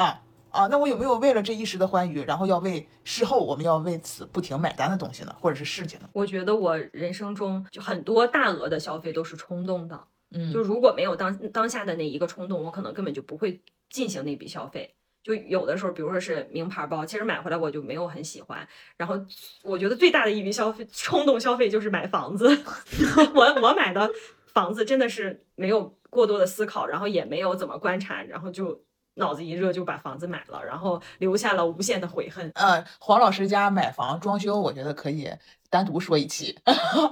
[0.49, 6.09] 啊，那我有没有为了这一时的欢愉，然后要为事后我们要为此不停买单的东西呢，或者是事情呢？
[6.13, 10.01] 我觉得我人生中就很多大额的消费都是冲动的，
[10.31, 14.93] 嗯就如果没有当当下的那一个冲动，我可能根本就不会进行那笔消费。
[15.23, 18.65] 就有的时候，比如说是名牌包，其实买回来我就没有很喜欢。
[18.95, 19.19] 然后
[19.61, 22.47] 我觉得最大的一笔消费冲动消费就是买房子。
[23.35, 24.09] 我我买的
[24.47, 28.81] 房子真的是没有过多的思考，然后也没有怎么观察，然后就
[29.17, 32.51] 脑子一热就把房子买了，然后留下了无限的悔恨。
[32.55, 35.29] 呃，黄老师家买房装修，我觉得可以
[35.69, 36.57] 单独说一期。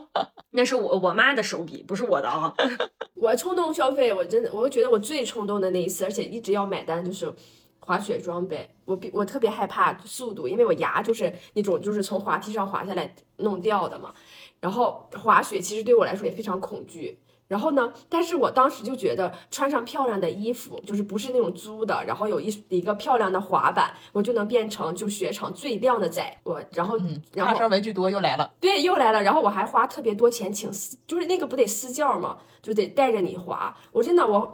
[0.51, 2.53] 那是我我妈的手笔，不是我的啊。
[3.15, 7.33] 我冲动消费，我真的，我觉得我最冲动的那一次，而且一直要买单就是
[7.79, 8.69] 滑雪装备。
[8.85, 14.13] 我比我特别害怕速度，因为我牙就是那种就是从滑梯上滑下来弄掉的嘛。
[14.61, 17.19] 然后滑雪其实对我来说也非常恐惧。
[17.47, 26.39] 然后呢，但是我当时就觉得穿上漂亮的衣服，就是不是那种租的，然后有一一个漂亮的滑板，我就能变成就雪场最靓的仔。
[26.43, 26.97] 我然后、
[27.33, 29.21] 然后文具多又来了，对，又来了。
[29.21, 33.75] 然后我还花特别多钱请私，就是那个不得私教嘛，就得带着你滑。
[33.91, 34.51] 我真的我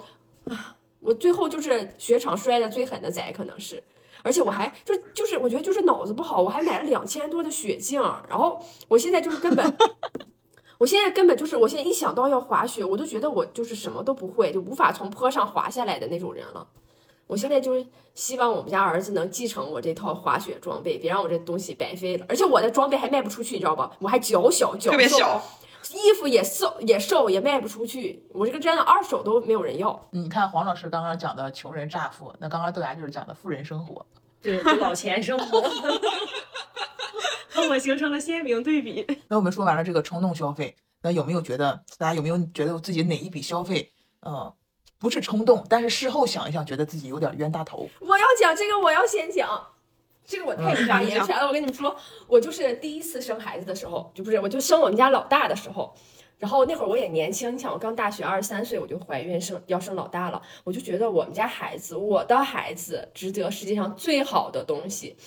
[0.50, 3.82] 啊，我最后就是雪场摔的最狠的仔，可能是。
[4.24, 9.66] 而且我还就就是我觉得就是脑子不好，我还买了两千多的雪镜，然后我现在就是根本，
[10.82, 16.68] 我现在根本就是我现在一想到要滑雪，我都觉得我就是什么都不会，就无法从坡上滑下来的那种人了。
[17.28, 22.26] 我现在就是希望我们家儿子能继承我这套滑雪装备，别让我这东西白费了。
[22.28, 23.92] 而且我的装备还卖不出去，你知道吧？
[24.00, 25.40] 我还脚小，脚特别小，
[25.92, 28.26] 衣服也瘦也瘦，也卖不出去。
[28.34, 30.08] 我这个真的二手都没有人要。
[30.10, 34.04] 你看黄老师刚刚讲的穷人乍富，那刚刚豆芽就是讲的富人生活。
[34.42, 35.62] 对，就老钱生活，
[37.54, 39.06] 和我形成了鲜明对比。
[39.28, 43.92] 那我们说完了这个冲动消费，那有没有觉得大家有没有觉得自己哪一笔消费，
[44.22, 44.56] 呃，
[44.98, 47.90] 不是冲动，但是事后想一想，觉得自己有点冤大头？
[48.00, 49.68] 我要讲这个，我要先讲。
[50.24, 51.94] 这个我太抓眼前了，我跟你们说，
[52.28, 55.94] 我就是第一次生孩子的时候，就不是我就生我们家老大的时候，
[56.38, 65.18] 然后那会儿我也年轻，你想我刚大学二十三岁我就怀孕生要生老大了，我就觉得我们家孩子，我的孩子值得世界上最好的东西。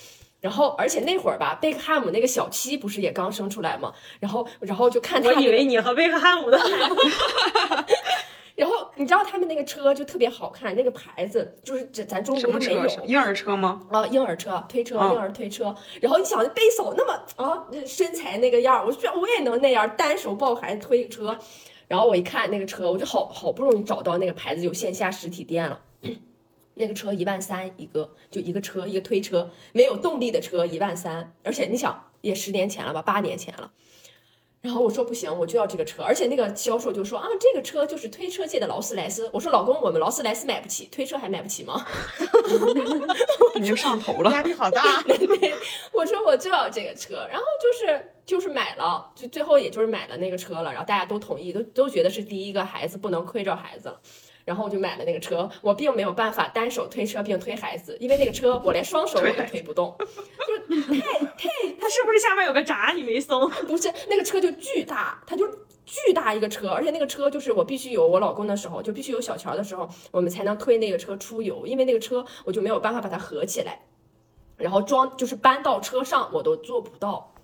[0.45, 3.91] 然后，而且那会儿吧，贝克汉姆那个小七不是也刚生出来吗？
[4.19, 6.95] 然后，然后就看他我那个以为你和贝克汉姆的孩子，
[8.53, 13.05] 然后你知道他们那个车就特别好看，那个牌子就是咱咱中什么国没有？
[13.05, 13.81] 婴儿车吗？
[13.89, 15.75] 啊，婴儿车、推车、嗯婴儿推车。
[15.99, 21.35] 然后你想，贝嫂那么啊身材那个样儿，我觉得我也能那样单手抱孩子推车。
[21.87, 25.79] 然后我一看那个车，我就好好不容易找到那个牌子有线下实体店了。
[26.75, 33.71] 那个车一万三一个，就一个车一个推车，没有动力的车一万三，而且你想也十年前了吧，八年前了。
[34.61, 39.29] 然后我说不行，我就要这个车，而且那个销售就说啊，这个车就是推车界的劳斯莱斯。
[39.31, 41.85] 我说老公，我们劳斯莱斯买不起，推车还买不起吗？
[43.53, 44.31] 你就上头了。
[44.31, 45.03] 压力好大。
[45.93, 54.01] 我说我就要这个车，然后就是就是买了，就最后也就是买了那个车了，然后大家都同意，都都觉得是第一个孩子不能亏着孩子了。
[54.45, 63.49] 然后我就买了那个车，我并没有办法单手推车并推孩子，因为那个车我连双手我都推不动，就是 太太它是不是下面有个闸你没松？
[63.67, 65.47] 不是那个车就巨大，它就
[65.83, 73.81] 巨大一个车，而且那个车就是我必须有我老公的时候，就必须有小乔的时候，我们才能推那个车出游，因为那个车我就没有办法把它合起来，
[74.57, 77.34] 然后装就是搬到车上我都做不到。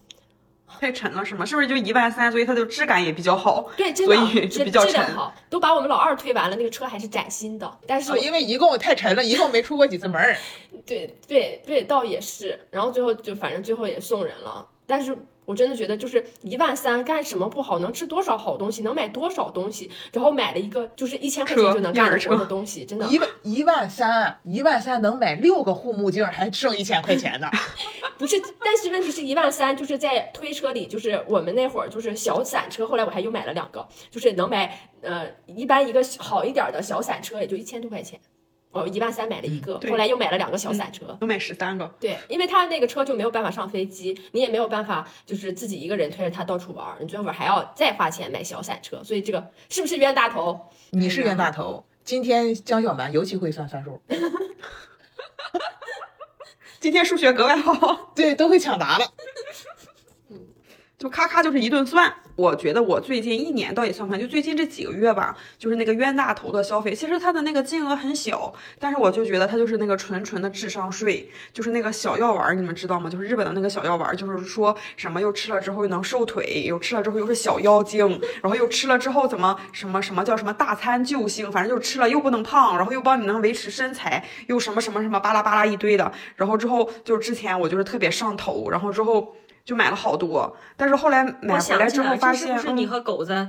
[0.80, 1.46] 太沉了是吗？
[1.46, 2.32] 是不是就一万三？
[2.32, 3.70] 所以它的质感也比较好。
[3.78, 7.80] 对，真所的以就比较沉好，都把我们老二推完了，那个车还是崭新的。
[7.86, 10.38] 但是啊，因为一共太沉了，一共没出过几次门儿。
[10.86, 12.60] 对对对，倒也是。
[12.70, 15.18] 然后最后就反正最后也送人了，但是。
[15.44, 23.06] 我真的觉得就是一万三干什么不好，能吃多少好东西，能买多少东西，然后买了一个就是一千块钱就能干的活的东西，真的。
[23.08, 27.50] 一万一万三，一万三能买六个护目镜，还剩一千块钱呢。
[28.20, 38.18] 不是，但是问题是一万三，就是在推车里，就是我们那会儿就是小散车，后来我还又买了两个，就是能买呃一般一个好一点的小散车也就一千多块钱。
[38.72, 41.86] 哦，一万三买了一个，后来又买了两个小散车，能买十三个。
[42.00, 50.60] 对，因为他那个车就没有办法上飞机，你也没有办法就是自己一个人推着它到处玩，你最后还要再花钱买小散车，所以这个是不是冤大头？
[50.92, 51.86] 你是冤大头。
[52.04, 54.02] 今天江小蛮尤其会算算数，
[56.80, 59.06] 今天数学格外好， 对，都会抢答了。
[61.02, 73.10] 就咔咔就是一顿算，我觉得我最近一年倒也算不上，就最近这几个月吧，就是那个冤大头的消费，其实它的那个金额很小，但是我就觉得它就是那个纯纯的智商税，就是那个小药丸，你们知道吗？
[73.10, 89.36] 就是日本的那个小药丸，就是说什么又吃了之后又能瘦腿，又吃了之后又是小妖精，然后又吃了之后怎么什么什么叫什么大餐救星，反正就是吃了又不能胖，然后又帮你能维持身材，又什么什么什么巴拉巴拉一堆的，然后之后就是之前我就是特别上头，然后之后。
[89.64, 93.48] 就买了好多，但是后来买回来之后发现，是不是你和狗子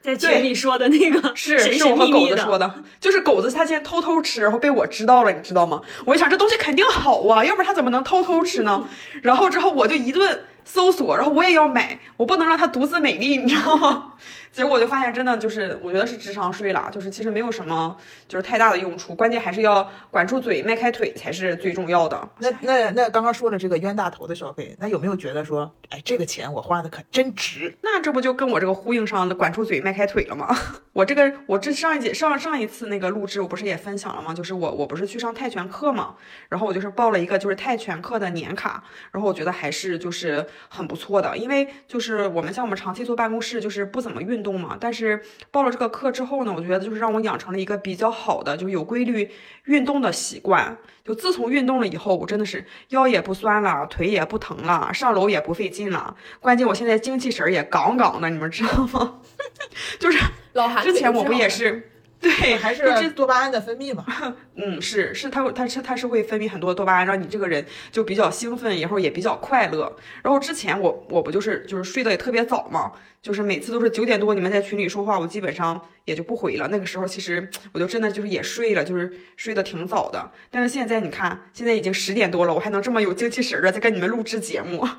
[0.00, 1.32] 在 群里说的那个？
[1.34, 5.80] 是是我和狗子说的，就是狗子他先偷偷吃，然后被我知道了，你知道吗？
[6.04, 8.86] 我一想这东西肯定好啊，要不然他怎么能偷偷吃呢？
[9.22, 14.12] 然后之后我就一顿搜索，然后我也要买，我不能让它独自美丽，你知道吗？
[14.52, 17.96] 结果我就发现，真的就是，我觉得是智商税了，就是其实没有什么，
[18.28, 22.28] 就是太大的用处，关键还是要管住嘴，迈开腿才是最重要的。
[22.38, 27.74] 那那那刚刚说的这个冤大头的消费，那有没有觉得说，哎，这个钱我花的可真值？
[27.80, 30.54] 那这不就跟我这个呼应上的管住嘴，迈开腿了吗？
[30.92, 34.34] 我这个我这上一节上上一次那个录制，我不是也分享了吗？
[34.34, 36.14] 就是我我不是去上泰拳课嘛，
[36.50, 44.42] 然后我就是报了一个就是泰拳课的年卡，然后我觉得还是就是很不错的，因为就是我们像我们长期坐办公室，就是不怎么运。
[44.42, 45.22] 动嘛，但是
[45.52, 49.30] 报了这个课之后呢，我觉得就是让我养成了一个比较好的，就是有规律
[49.66, 50.76] 运动的习惯。
[51.04, 56.16] 就自从运动了以后，我真的是腰也不酸了，腿也不疼了，上楼也不费劲了。
[56.40, 59.20] 关键我现在精气神也杠杠的，你们知道吗？
[60.00, 60.18] 就是
[60.54, 61.91] 老韩之前我不也是。
[62.22, 64.06] 对，还是多巴胺的分泌嘛。
[64.54, 69.94] 嗯，是是，它它是它是会分泌很多多巴胺，让你这个人就比较兴奋，然后也比较快乐。
[70.22, 76.68] 然后之前我我不就是就是睡得也特别早嘛，就是每次都是九点多你们在群里说话，我基本上也就不回了。
[76.68, 80.30] 那个时候其实我就真的就是也睡了，就是睡得挺早的。
[80.50, 84.86] 但是现在你看，现在已经十点多了，我还能这么有精气神儿的在跟你们录制节目。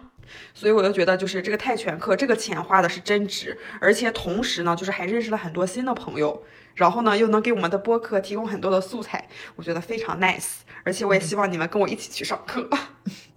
[0.56, 6.44] 所以我就觉得，就是这个泰拳课，这个钱花的是真值，而且同时呢，就是还认识了很多新的朋友，
[6.76, 10.58] 然后呢，又能给我们的播客提供很多的素材，我觉得非常 nice。
[10.84, 12.68] 而且我也希望你们跟我一起去上课，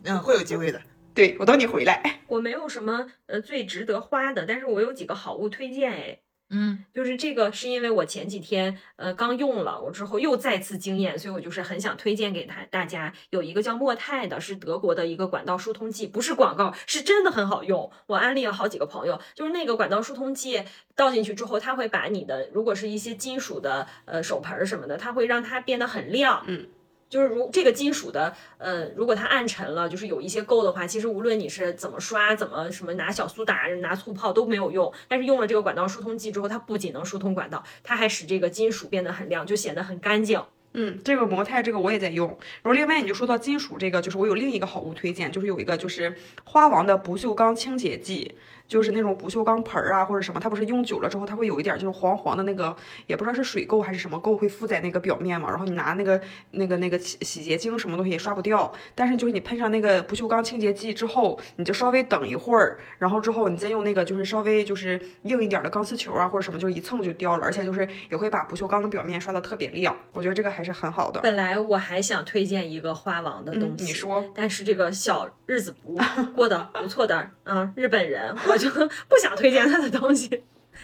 [0.05, 0.81] 嗯，会有机会的。
[1.15, 2.21] 对我等你回来。
[2.27, 6.19] 我没有什么呃最值得花的，但是我有几个好物推荐哎。
[6.49, 13.13] 嗯，就是这个，是因为我前几天呃刚用了，我之后又再次惊艳，所以我就是很想推荐给他大家。
[13.31, 17.91] 有一个叫莫泰的，是德国的一个管道疏通剂，不是广告，是真的很好用。
[18.07, 20.63] 我安利了好几个朋友，就是那个管道疏通剂
[20.95, 26.45] 倒进去之后，它会把你的如果是一些金属的呃手盆什么的，它会让它变得很亮。
[26.47, 26.69] 嗯。
[27.09, 34.93] 就是如这个金属的，呃，如果它暗沉了，就是有一些垢的话，其实无论你是怎么刷，怎么什么拿小苏打、拿醋泡都没有用。
[35.07, 40.43] 但是用了这个管道疏通剂之后，它不仅能疏通管道，它还使这个金属变得很亮，就显得很干净。
[40.79, 42.29] 嗯，这个模泰这个我也在用。
[42.63, 48.35] 然后另外你就说到金属这个，就是我有另一个好物推荐，就是有一个就是花王的不锈钢清洁剂。
[48.69, 52.75] 就是那种不锈钢盆儿啊，或者什么，它不是用久了之后，它会有一点就是黄黄的那个，
[53.07, 55.49] 也不知道是水垢还是什么垢会附在那个表面嘛。
[55.49, 56.21] 然后你拿那个
[56.53, 58.73] 那个那个洗洗洁精什么东西也刷不掉。
[58.95, 69.95] 但是就是你喷上那个不锈钢清洁剂之后，你就稍微等一会儿，然后之后你再用那个就是稍微就是硬一点的钢丝球啊或者什么，就一蹭就掉了，而且就是也会把不锈钢的表面刷的特别亮。
[70.13, 71.21] 我觉得这个还是很好的。
[71.21, 75.97] 本来我还想推荐一个花王的东西，你说，但是这个小日子不
[76.35, 78.71] 过得不错的，嗯，日本人我就
[79.07, 79.37] 不想。
[79.37, 80.43] 推荐他的东西，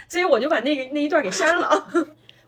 [0.09, 1.89] 所以我就把那个那一段给删了。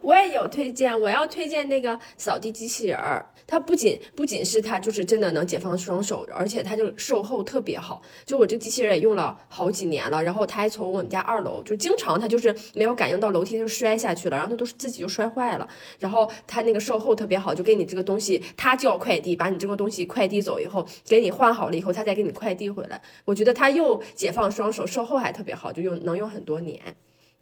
[0.04, 3.24] 我也有推荐，我要推荐那个扫地机器人儿。
[3.46, 8.00] 它不仅不仅是它就是真的能解放双手，而且它就售后特别好。
[8.24, 15.68] 就我这机器人也用了好几年了，然后它还从我们家二楼就经常它就是没有感应到楼梯就摔下去了，然后它都是自己就摔坏了。
[15.98, 23.00] 然后它那个售后特别好，就给你这个东西，它叫快递，把你这个东西快递走以后，给你换好了以后，它再给你快递回来。
[23.24, 26.80] 我觉得它又解放双手，售后还特别好，就用能用很多年，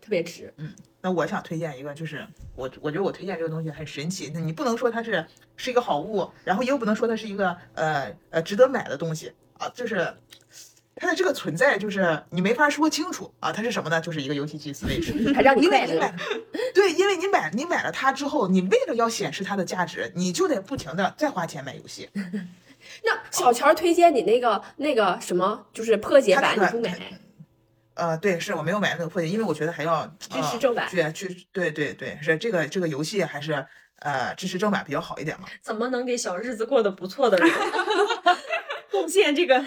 [0.01, 0.53] 特别值。
[0.57, 0.73] 嗯
[1.03, 2.25] 那我想推荐一个，就是
[2.55, 5.27] 我我觉得我推荐这个东西很神奇，那你不能说它是
[5.57, 10.15] 是一个好物，然后又不能说它是一个呃呃值得买的东西啊，就是
[10.95, 14.01] 它的这个存在，就是你没法说清楚啊，它是什么呢？
[14.01, 15.13] 就是一个游戏机 Switch。
[15.35, 15.87] 还让你买，
[16.73, 22.09] 对，因为你买你买了它之后，你为了要显示它的价值，你就得不停的再花钱买游戏。
[23.05, 26.97] 那小乔推荐你那个那个什么，就是破解版，你不买？
[27.95, 33.67] 呃，对，是我没有买那个破解，因为我觉得还要支持正版去，去对对对，是这个这个游戏还是
[34.01, 35.47] 呃支持正版比较好一点嘛。
[35.61, 37.51] 怎么能给小日子过得不错的人
[38.91, 39.65] 贡献这个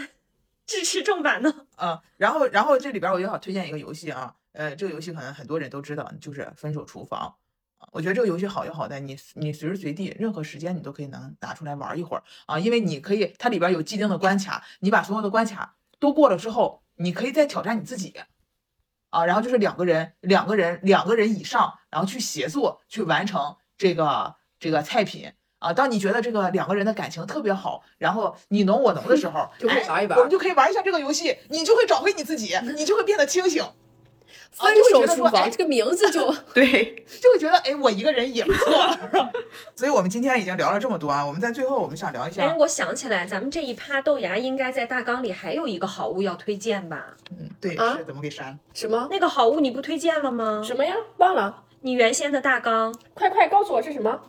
[0.65, 1.67] 支持正版呢？
[1.75, 7.19] 啊，然后然后这里边我就想推荐一个游戏啊，呃，这个游戏可能很多人都知道，就是《分手厨房》
[7.83, 7.89] 啊。
[7.91, 18.13] 我觉得这个游戏好就好在你你随时随地任何时间你都可以能拿出来玩一会儿啊，因为你可以它里边有既定的关卡，你把所有的关卡都过了之后，你可以再挑战你自己
[19.09, 25.33] 啊，然后就是两个人两个人两个人以上，然后去协作去完成这个这个菜品。
[25.59, 33.63] 啊，当你觉得这个两个人的感情特别好，然后你侬我侬的时候， 就可以哎玩一玩我们就可以玩一下这个游戏，你就会找回你自己，你就会变得清醒，
[34.55, 38.97] 分就会手觉得说哎厨房这个名字就 对，就会觉得哎，我一个人也不错。
[39.75, 47.15] 所以我们今天已经聊了这么多啊，我们在最后我们想聊一下哎，下，我想起来，咱们这一趴豆芽应该在大纲里还有一个好物要推荐吧？
[47.31, 48.57] 嗯，对，啊是怎么给删？
[48.73, 50.61] 什么那个好物你不推荐了吗？
[50.65, 50.95] 什么呀？
[51.17, 54.19] 忘了，你原先的大纲，快快告诉我是什么？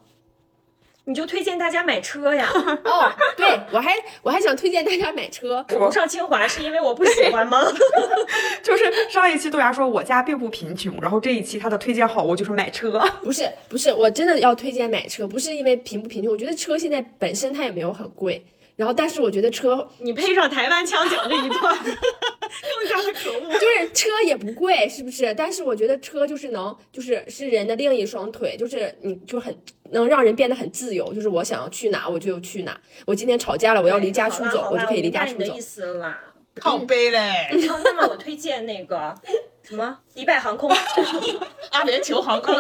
[1.09, 2.48] 你就推荐大家买车呀。
[2.84, 5.64] 哦，对我还我还想推荐大家买车。
[5.70, 7.62] 我不上清华是因为我不喜欢吗？
[8.62, 13.00] 就是上一期豆芽说我家并不贫穷，然后这一期他的推荐好物就是买车。
[13.22, 18.44] 不是不是，我真的要推荐买车，不是因为贫不贫穷，我觉得车现在本身它也没有很贵，
[18.77, 23.53] 然后但是我觉得车你配上台湾腔讲这一段， 更加的可恶。
[23.59, 25.33] 就是车也不贵，是不是？
[25.35, 29.57] 但是我觉得车就是能，就是是人的另一双腿，就是你就很
[29.93, 32.79] 能让人变得很自由，就是我想要去哪我就去哪。
[33.07, 35.61] 我今天吵架了，我要离家出走，我就可以离家出走明白你的意。
[35.61, 36.18] 思了。
[36.61, 39.14] 靠背嘞，好，那么我推荐那个
[39.62, 40.70] 什么迪拜航空，
[41.70, 42.55] 阿联酋航空，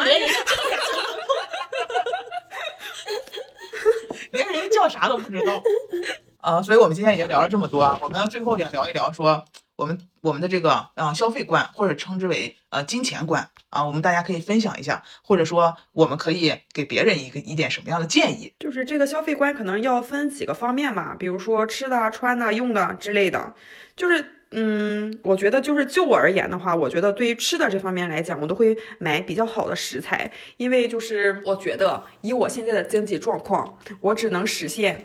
[4.32, 5.62] 连人家叫啥都不知道。
[6.40, 18.54] 啊，所以我们今天已经聊了这么多啊，我们最后也聊一聊说我们我们的这个啊、呃消费观，或者称之为呃金钱观啊，我们大家可以分享一下，或者说我们可以给别人一个一点什么样的建议？
[18.60, 23.54] 就是这个消费观可能要分几个方面嘛，比如说吃的、穿的、用的之类的。
[23.96, 35.04] 就是，嗯，我觉得就是就我而言的话，我觉得对于吃的这方面来讲，我都会买比较好的食材，因为就是我觉得以我现在的经济状况，我只能实现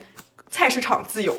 [0.49, 1.37] 菜市场自由。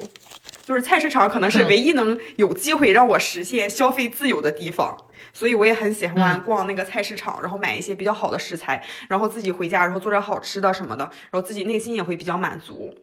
[0.65, 4.97] 就是菜市场可能是唯一能有机会让我实现消费自由的地方，
[5.33, 12.95] 所以我也很喜欢逛那个菜市场，然后买一些比较好的食材，然后自己回家，然后做点好吃的什么的，然后自己内心也会比较满足。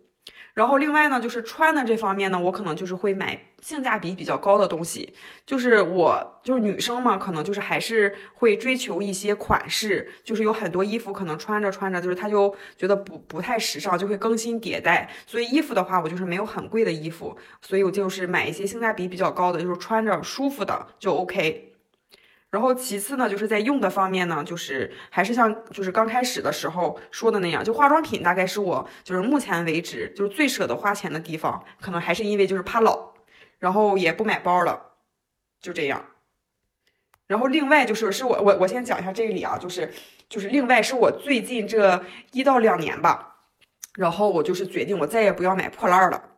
[0.60, 5.14] 然后另外呢，就是穿的这方面呢，我可能就是会买性价比比较高的东西。
[5.45, 15.10] 就是我就是女生嘛，可能就是还是会追求一些款式，就是有很多衣服可能穿着穿着，就是她就觉得不不太时尚，就会更新迭代。
[15.26, 21.69] 所以衣服的话，我就是没有很贵的衣服，所以我就是买一些性价比比较高的，就是穿着舒服的就 OK。
[22.52, 33.14] 然后其次呢，就是在用的方面呢，就是还是像就是刚开始的时候说的那样，就化妆品大概是我就是目前为止就是最舍得花钱的地方，可能还是因为就是怕老，
[33.60, 34.93] 然后也不买包了，
[35.62, 36.04] 就这样。
[37.28, 39.93] 然后另外就是是我我我先讲一下这里啊，就是
[40.28, 43.36] 就是另外是我最近这一到两年吧，
[43.95, 46.29] 然后我就是决定我再也不要买破烂了。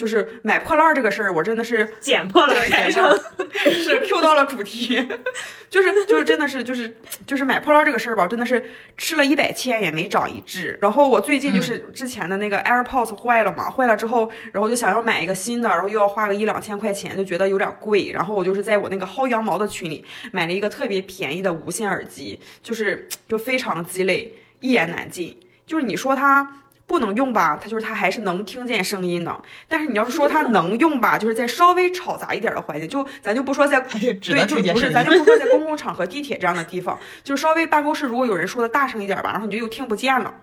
[0.00, 3.04] 就是买破烂儿这个事儿，我真的是捡破烂儿改成
[3.52, 4.96] 是 Q 到了主题，
[5.68, 6.96] 就是就是真的是就是
[7.26, 8.64] 就是买破烂这个事儿吧，真的是
[8.96, 10.78] 吃了一百千也没长一智。
[10.80, 18.10] 然后我最近就是之前的那个 AirPods 坏了嘛，坏了之后，然后就想要买一个新的，然后又要花个一两千块钱，就觉得有点贵。
[18.10, 25.38] 然后我就是在我那个薅羊毛的群里买了一个特别便宜的无线耳机，就是就非常鸡肋，一言难尽。
[25.66, 26.56] 就是你说它。
[26.90, 29.40] 不能用吧，它就是它还是能听见声音的。
[29.68, 34.12] 但是你要是说它能用吧，就是在稍微吵杂一点的环境，就咱就不说在对，
[34.44, 40.34] 就不是，咱就不说在公共场合、地铁这样的地方，就是稍微办公室如果有人说的大声一点吧，然后你就又听不见了，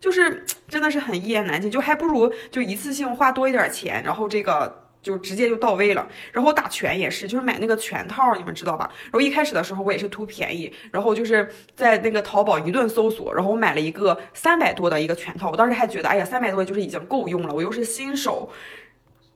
[0.00, 4.81] 就是真的是很一言难尽，就还不如就一次性花多一点钱，然后这个。
[5.02, 8.88] 就直接就到位了，然后打拳也是，就是买那个拳套，你们知道吧？
[9.06, 18.48] 然后一开始的时候我也是图便宜，然后就是在那个淘宝一顿搜索，然后我买了一个三百多的一个拳套，我当时还觉得，哎呀，三百多就是已经够用了，我又是新手，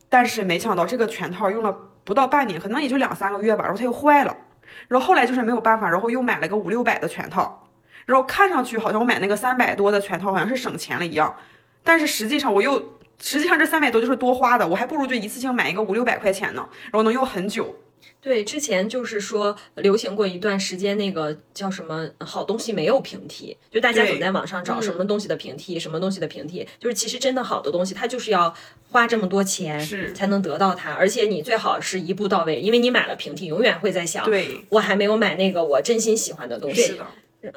[0.08, 4.36] 但是没想到这个拳套用了不到半年，可能也就两三个月吧，然后它又坏了，
[4.86, 7.68] 然后后来就是没有办法，然后又买了个五六百的拳套，
[8.04, 11.34] 然后看上去好像我买那个三百多的拳套好像是省钱了一样，
[11.82, 12.95] 但是实际上我又。
[13.18, 17.74] 实际上这三百多就是多花的，我还不如就一次性买一个五六百块钱呢，然后能用很久。
[18.20, 28.52] 对，之前就是说流行过一段时间，那个叫什么好东西没有平替，就大家总在网上找嗯什么东西的平替，什么东西的平替，就是其实真的好的东西，它就是要
[28.90, 29.80] 花这么多钱
[30.12, 36.98] 才能得到它，而且你最好是一步到位，因为你买了平替，永远会在想，对，我还没有买那个我真心喜欢的东西，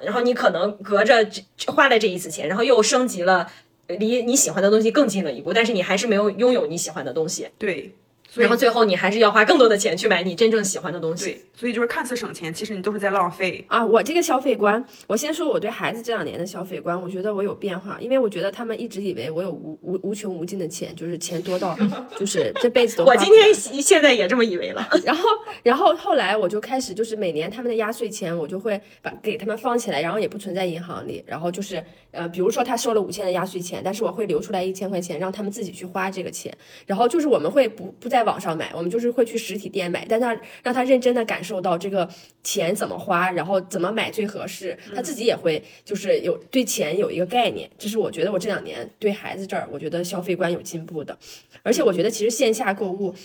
[0.04, 3.52] 然后你可能隔着这花了这一次钱，然后又升级了。
[3.98, 7.92] 离你喜欢的东西更近了一步，但是你还是没有拥有你喜欢的东西，对，
[8.36, 11.26] 然后最后你还是要花更多的钱去买你真正喜欢的东西。
[11.26, 13.64] 对，所以就是看似省钱，其实你都是在浪费。
[13.68, 21.78] 啊，我这个消费观，我先说我对孩子这两年的消费观，我觉得我有变化，因为我觉得他们一直以为我有无无无穷无尽的钱，就是钱多到
[22.18, 24.88] 就是这辈子都花不我今天现在也这么以为了。
[25.04, 25.24] 然后，
[25.64, 31.24] 然后后来我就开始，就是每年他们的压岁钱，我就会把给他们放起来，然后也不存在银行里。
[31.26, 36.56] 然后就是，呃，比如说他收了五千的压岁钱，但是我会留出来一千块钱，让他们自己去花这个钱。
[36.86, 42.08] 然后就是我们会不不在网上买，我们就是会去实体店买，但他让他认真的感受到这个
[42.44, 47.70] 钱怎么花，然后怎么买最合适，他自己也会就是有对钱有一个概念。
[47.78, 51.18] 这是我觉得我这两年对孩子这儿，我觉得消费观有进步的。
[51.64, 53.16] 而且我觉得其实线下购物。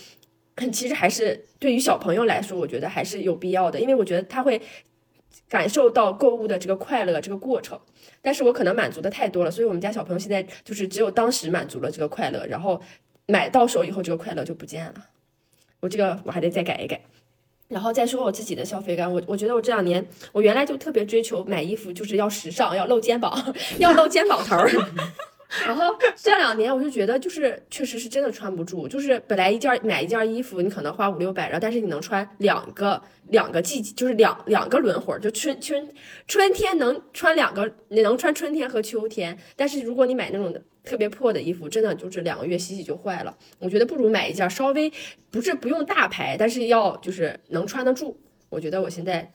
[0.71, 4.61] 其实还是对于小朋友来说，我觉得还是有必要的，因为我觉得他会
[5.49, 7.77] 感受到购物的这个快乐这个过程。
[8.21, 12.81] 但是我可能满足的太多了，所以我们家小朋友现在就是只有当时满足了这个快乐，然后
[13.27, 14.95] 买到手以后这个快乐就不见了。
[15.79, 17.01] 我这个我还得再改一改。
[17.67, 24.69] 然后再说我自己的消费观，我我觉得我这两年，我原来就特别追求买衣服就是要时尚，要露肩膀， 要露肩膀头儿。
[25.65, 28.87] 然后这两年我就觉得，就是确实是真的穿不住。
[28.87, 35.87] 就是本来一件买一件衣服，你可能花五六百，然后但是你能穿两个两个季节，就是两两个轮回，就春春
[36.27, 39.37] 春天能穿两个，你能穿春天和秋天。
[39.55, 40.53] 但是如果你买那种
[40.85, 43.35] 特别破的衣服，真的就是两个月洗洗就坏了。
[43.59, 44.91] 我觉得不如买一件稍微
[45.31, 48.19] 不是不用大牌，但是要就是能穿得住。
[48.49, 49.33] 我觉得我现在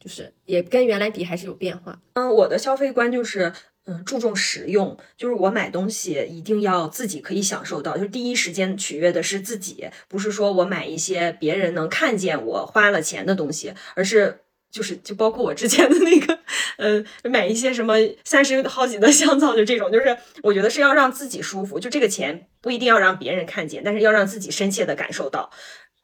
[0.00, 2.00] 就是也跟原来比还是有变化。
[2.14, 3.52] 嗯，我的消费观就是，
[3.86, 14.38] 嗯，注重实用，就是我买东西一定要自己可以享受到，就是第一时间取悦的是自己，不是说我买一些别人能看见我花了钱的东西，而是。
[14.72, 16.38] 就是就包括我之前的那个，
[16.78, 17.94] 呃，买一些什么
[18.24, 25.50] 三十好几的香皂，就这种，就是我觉得是要让自己舒服，就这个钱不一定要让别人看见，但是要让自己深切的感受到。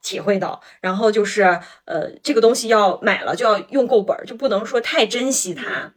[0.00, 1.42] 体会到，然后就是，
[1.84, 5.92] 呃，这个东西要买了就要用够本儿，就不能说太珍惜它。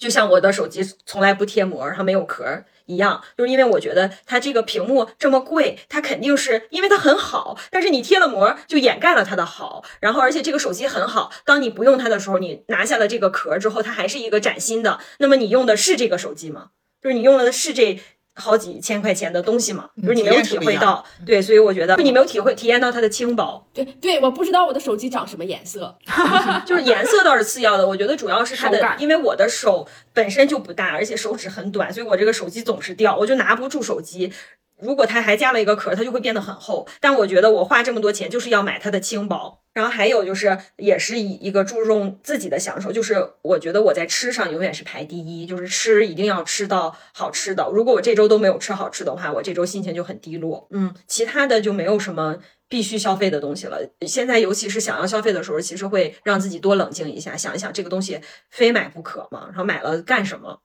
[0.00, 9.84] 就像我的手机从来不贴膜，它没有壳一样，就是因为我觉得它这个屏幕这么贵，它肯定是因为它很好，但是你贴了膜就掩盖了它的好。
[10.00, 14.98] 然后，而且这个手机很好，当你不用它的时候，你拿下了这个壳儿之后，它还是一个崭新的。
[15.18, 16.70] 那么你用的是这个手机吗？
[17.00, 18.00] 就是你用的是这。
[18.38, 25.94] 好几千块钱的东西嘛，就是你没有体会到，对，所以我觉得你没有体会体验到它的轻薄，对对，我不知道我的手机长什么颜色，
[26.64, 34.32] 就是颜色倒是次要的，我觉得主要是它的，因为我的手本身就不大，而且手指很短，所以我这个手机总是掉，我就拿不住手机。
[34.80, 36.86] 如果它还加了一个壳，它就会变得很厚。
[37.00, 39.60] 但我觉得我花这么多钱就是要买它的轻薄。
[39.74, 47.68] 然后还有就是，也是以一个注重自己的享受，就是我觉得我在吃上永远是排第一，就是吃一定要吃到好吃的。
[47.72, 50.66] 如果我这周都没有吃好吃的话，我这周心情就很低落。
[50.70, 53.78] 嗯，其他的就没有什么必须消费的东西了。
[54.04, 58.20] 现在尤其是想要消费的时候，其实会让自己多冷静一下，想一想这个东西
[58.50, 60.60] 非买不可嘛，然后买了干什么？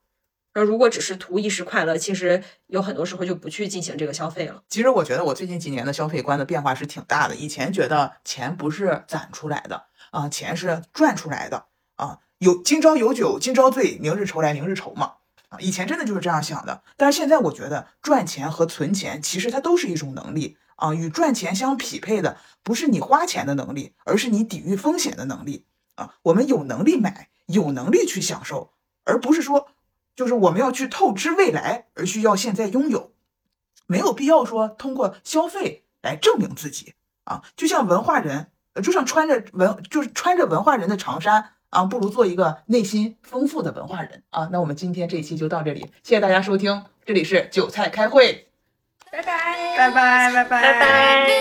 [0.56, 4.64] 那如果只是图一时快乐，其实有很多时候就不去进行这个消费了。
[4.70, 7.36] 其实我觉得我最近几年的消费观的变化是挺大的。
[7.36, 12.20] 以前觉得钱不是攒出来的啊，钱是赚出来的啊。
[12.38, 15.14] 有今朝有酒今朝醉，明日愁来明日愁嘛
[15.50, 15.58] 啊。
[15.60, 20.94] 以前真的就是这样想的，但是现在我觉得赚钱和存钱其实它都是一种能力啊。
[20.94, 26.14] 与赚钱相匹配的不是你花钱的能力，而是你抵御风险的能力啊。
[26.24, 28.74] 我们有能力买，有能力去享受，
[29.06, 29.70] 而不是说
[30.16, 33.12] 就是我们要去透支未来，而需要现在拥有，
[33.88, 36.94] 没有必要说通过消费来证明自己
[37.24, 37.42] 啊。
[37.56, 44.50] 就像文化人，呃就像穿着文，就是穿着文化人的长衫啊，不如做一个内心丰富的文化人啊。
[44.52, 48.48] 那我们今天这一期就到这里，谢谢大家收听，这里是韭菜开会。
[49.12, 50.58] 拜拜拜拜拜拜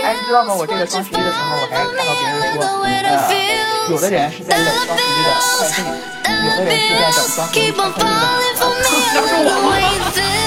[0.02, 0.54] 哎，你知道吗？
[0.54, 6.11] 我这个双十一的时候，我还看到别人说，呃，有的人是在等双十一的快递，
[6.44, 8.06] 有的人是在等双十一快递的。
[9.14, 10.41] 要 是我吗？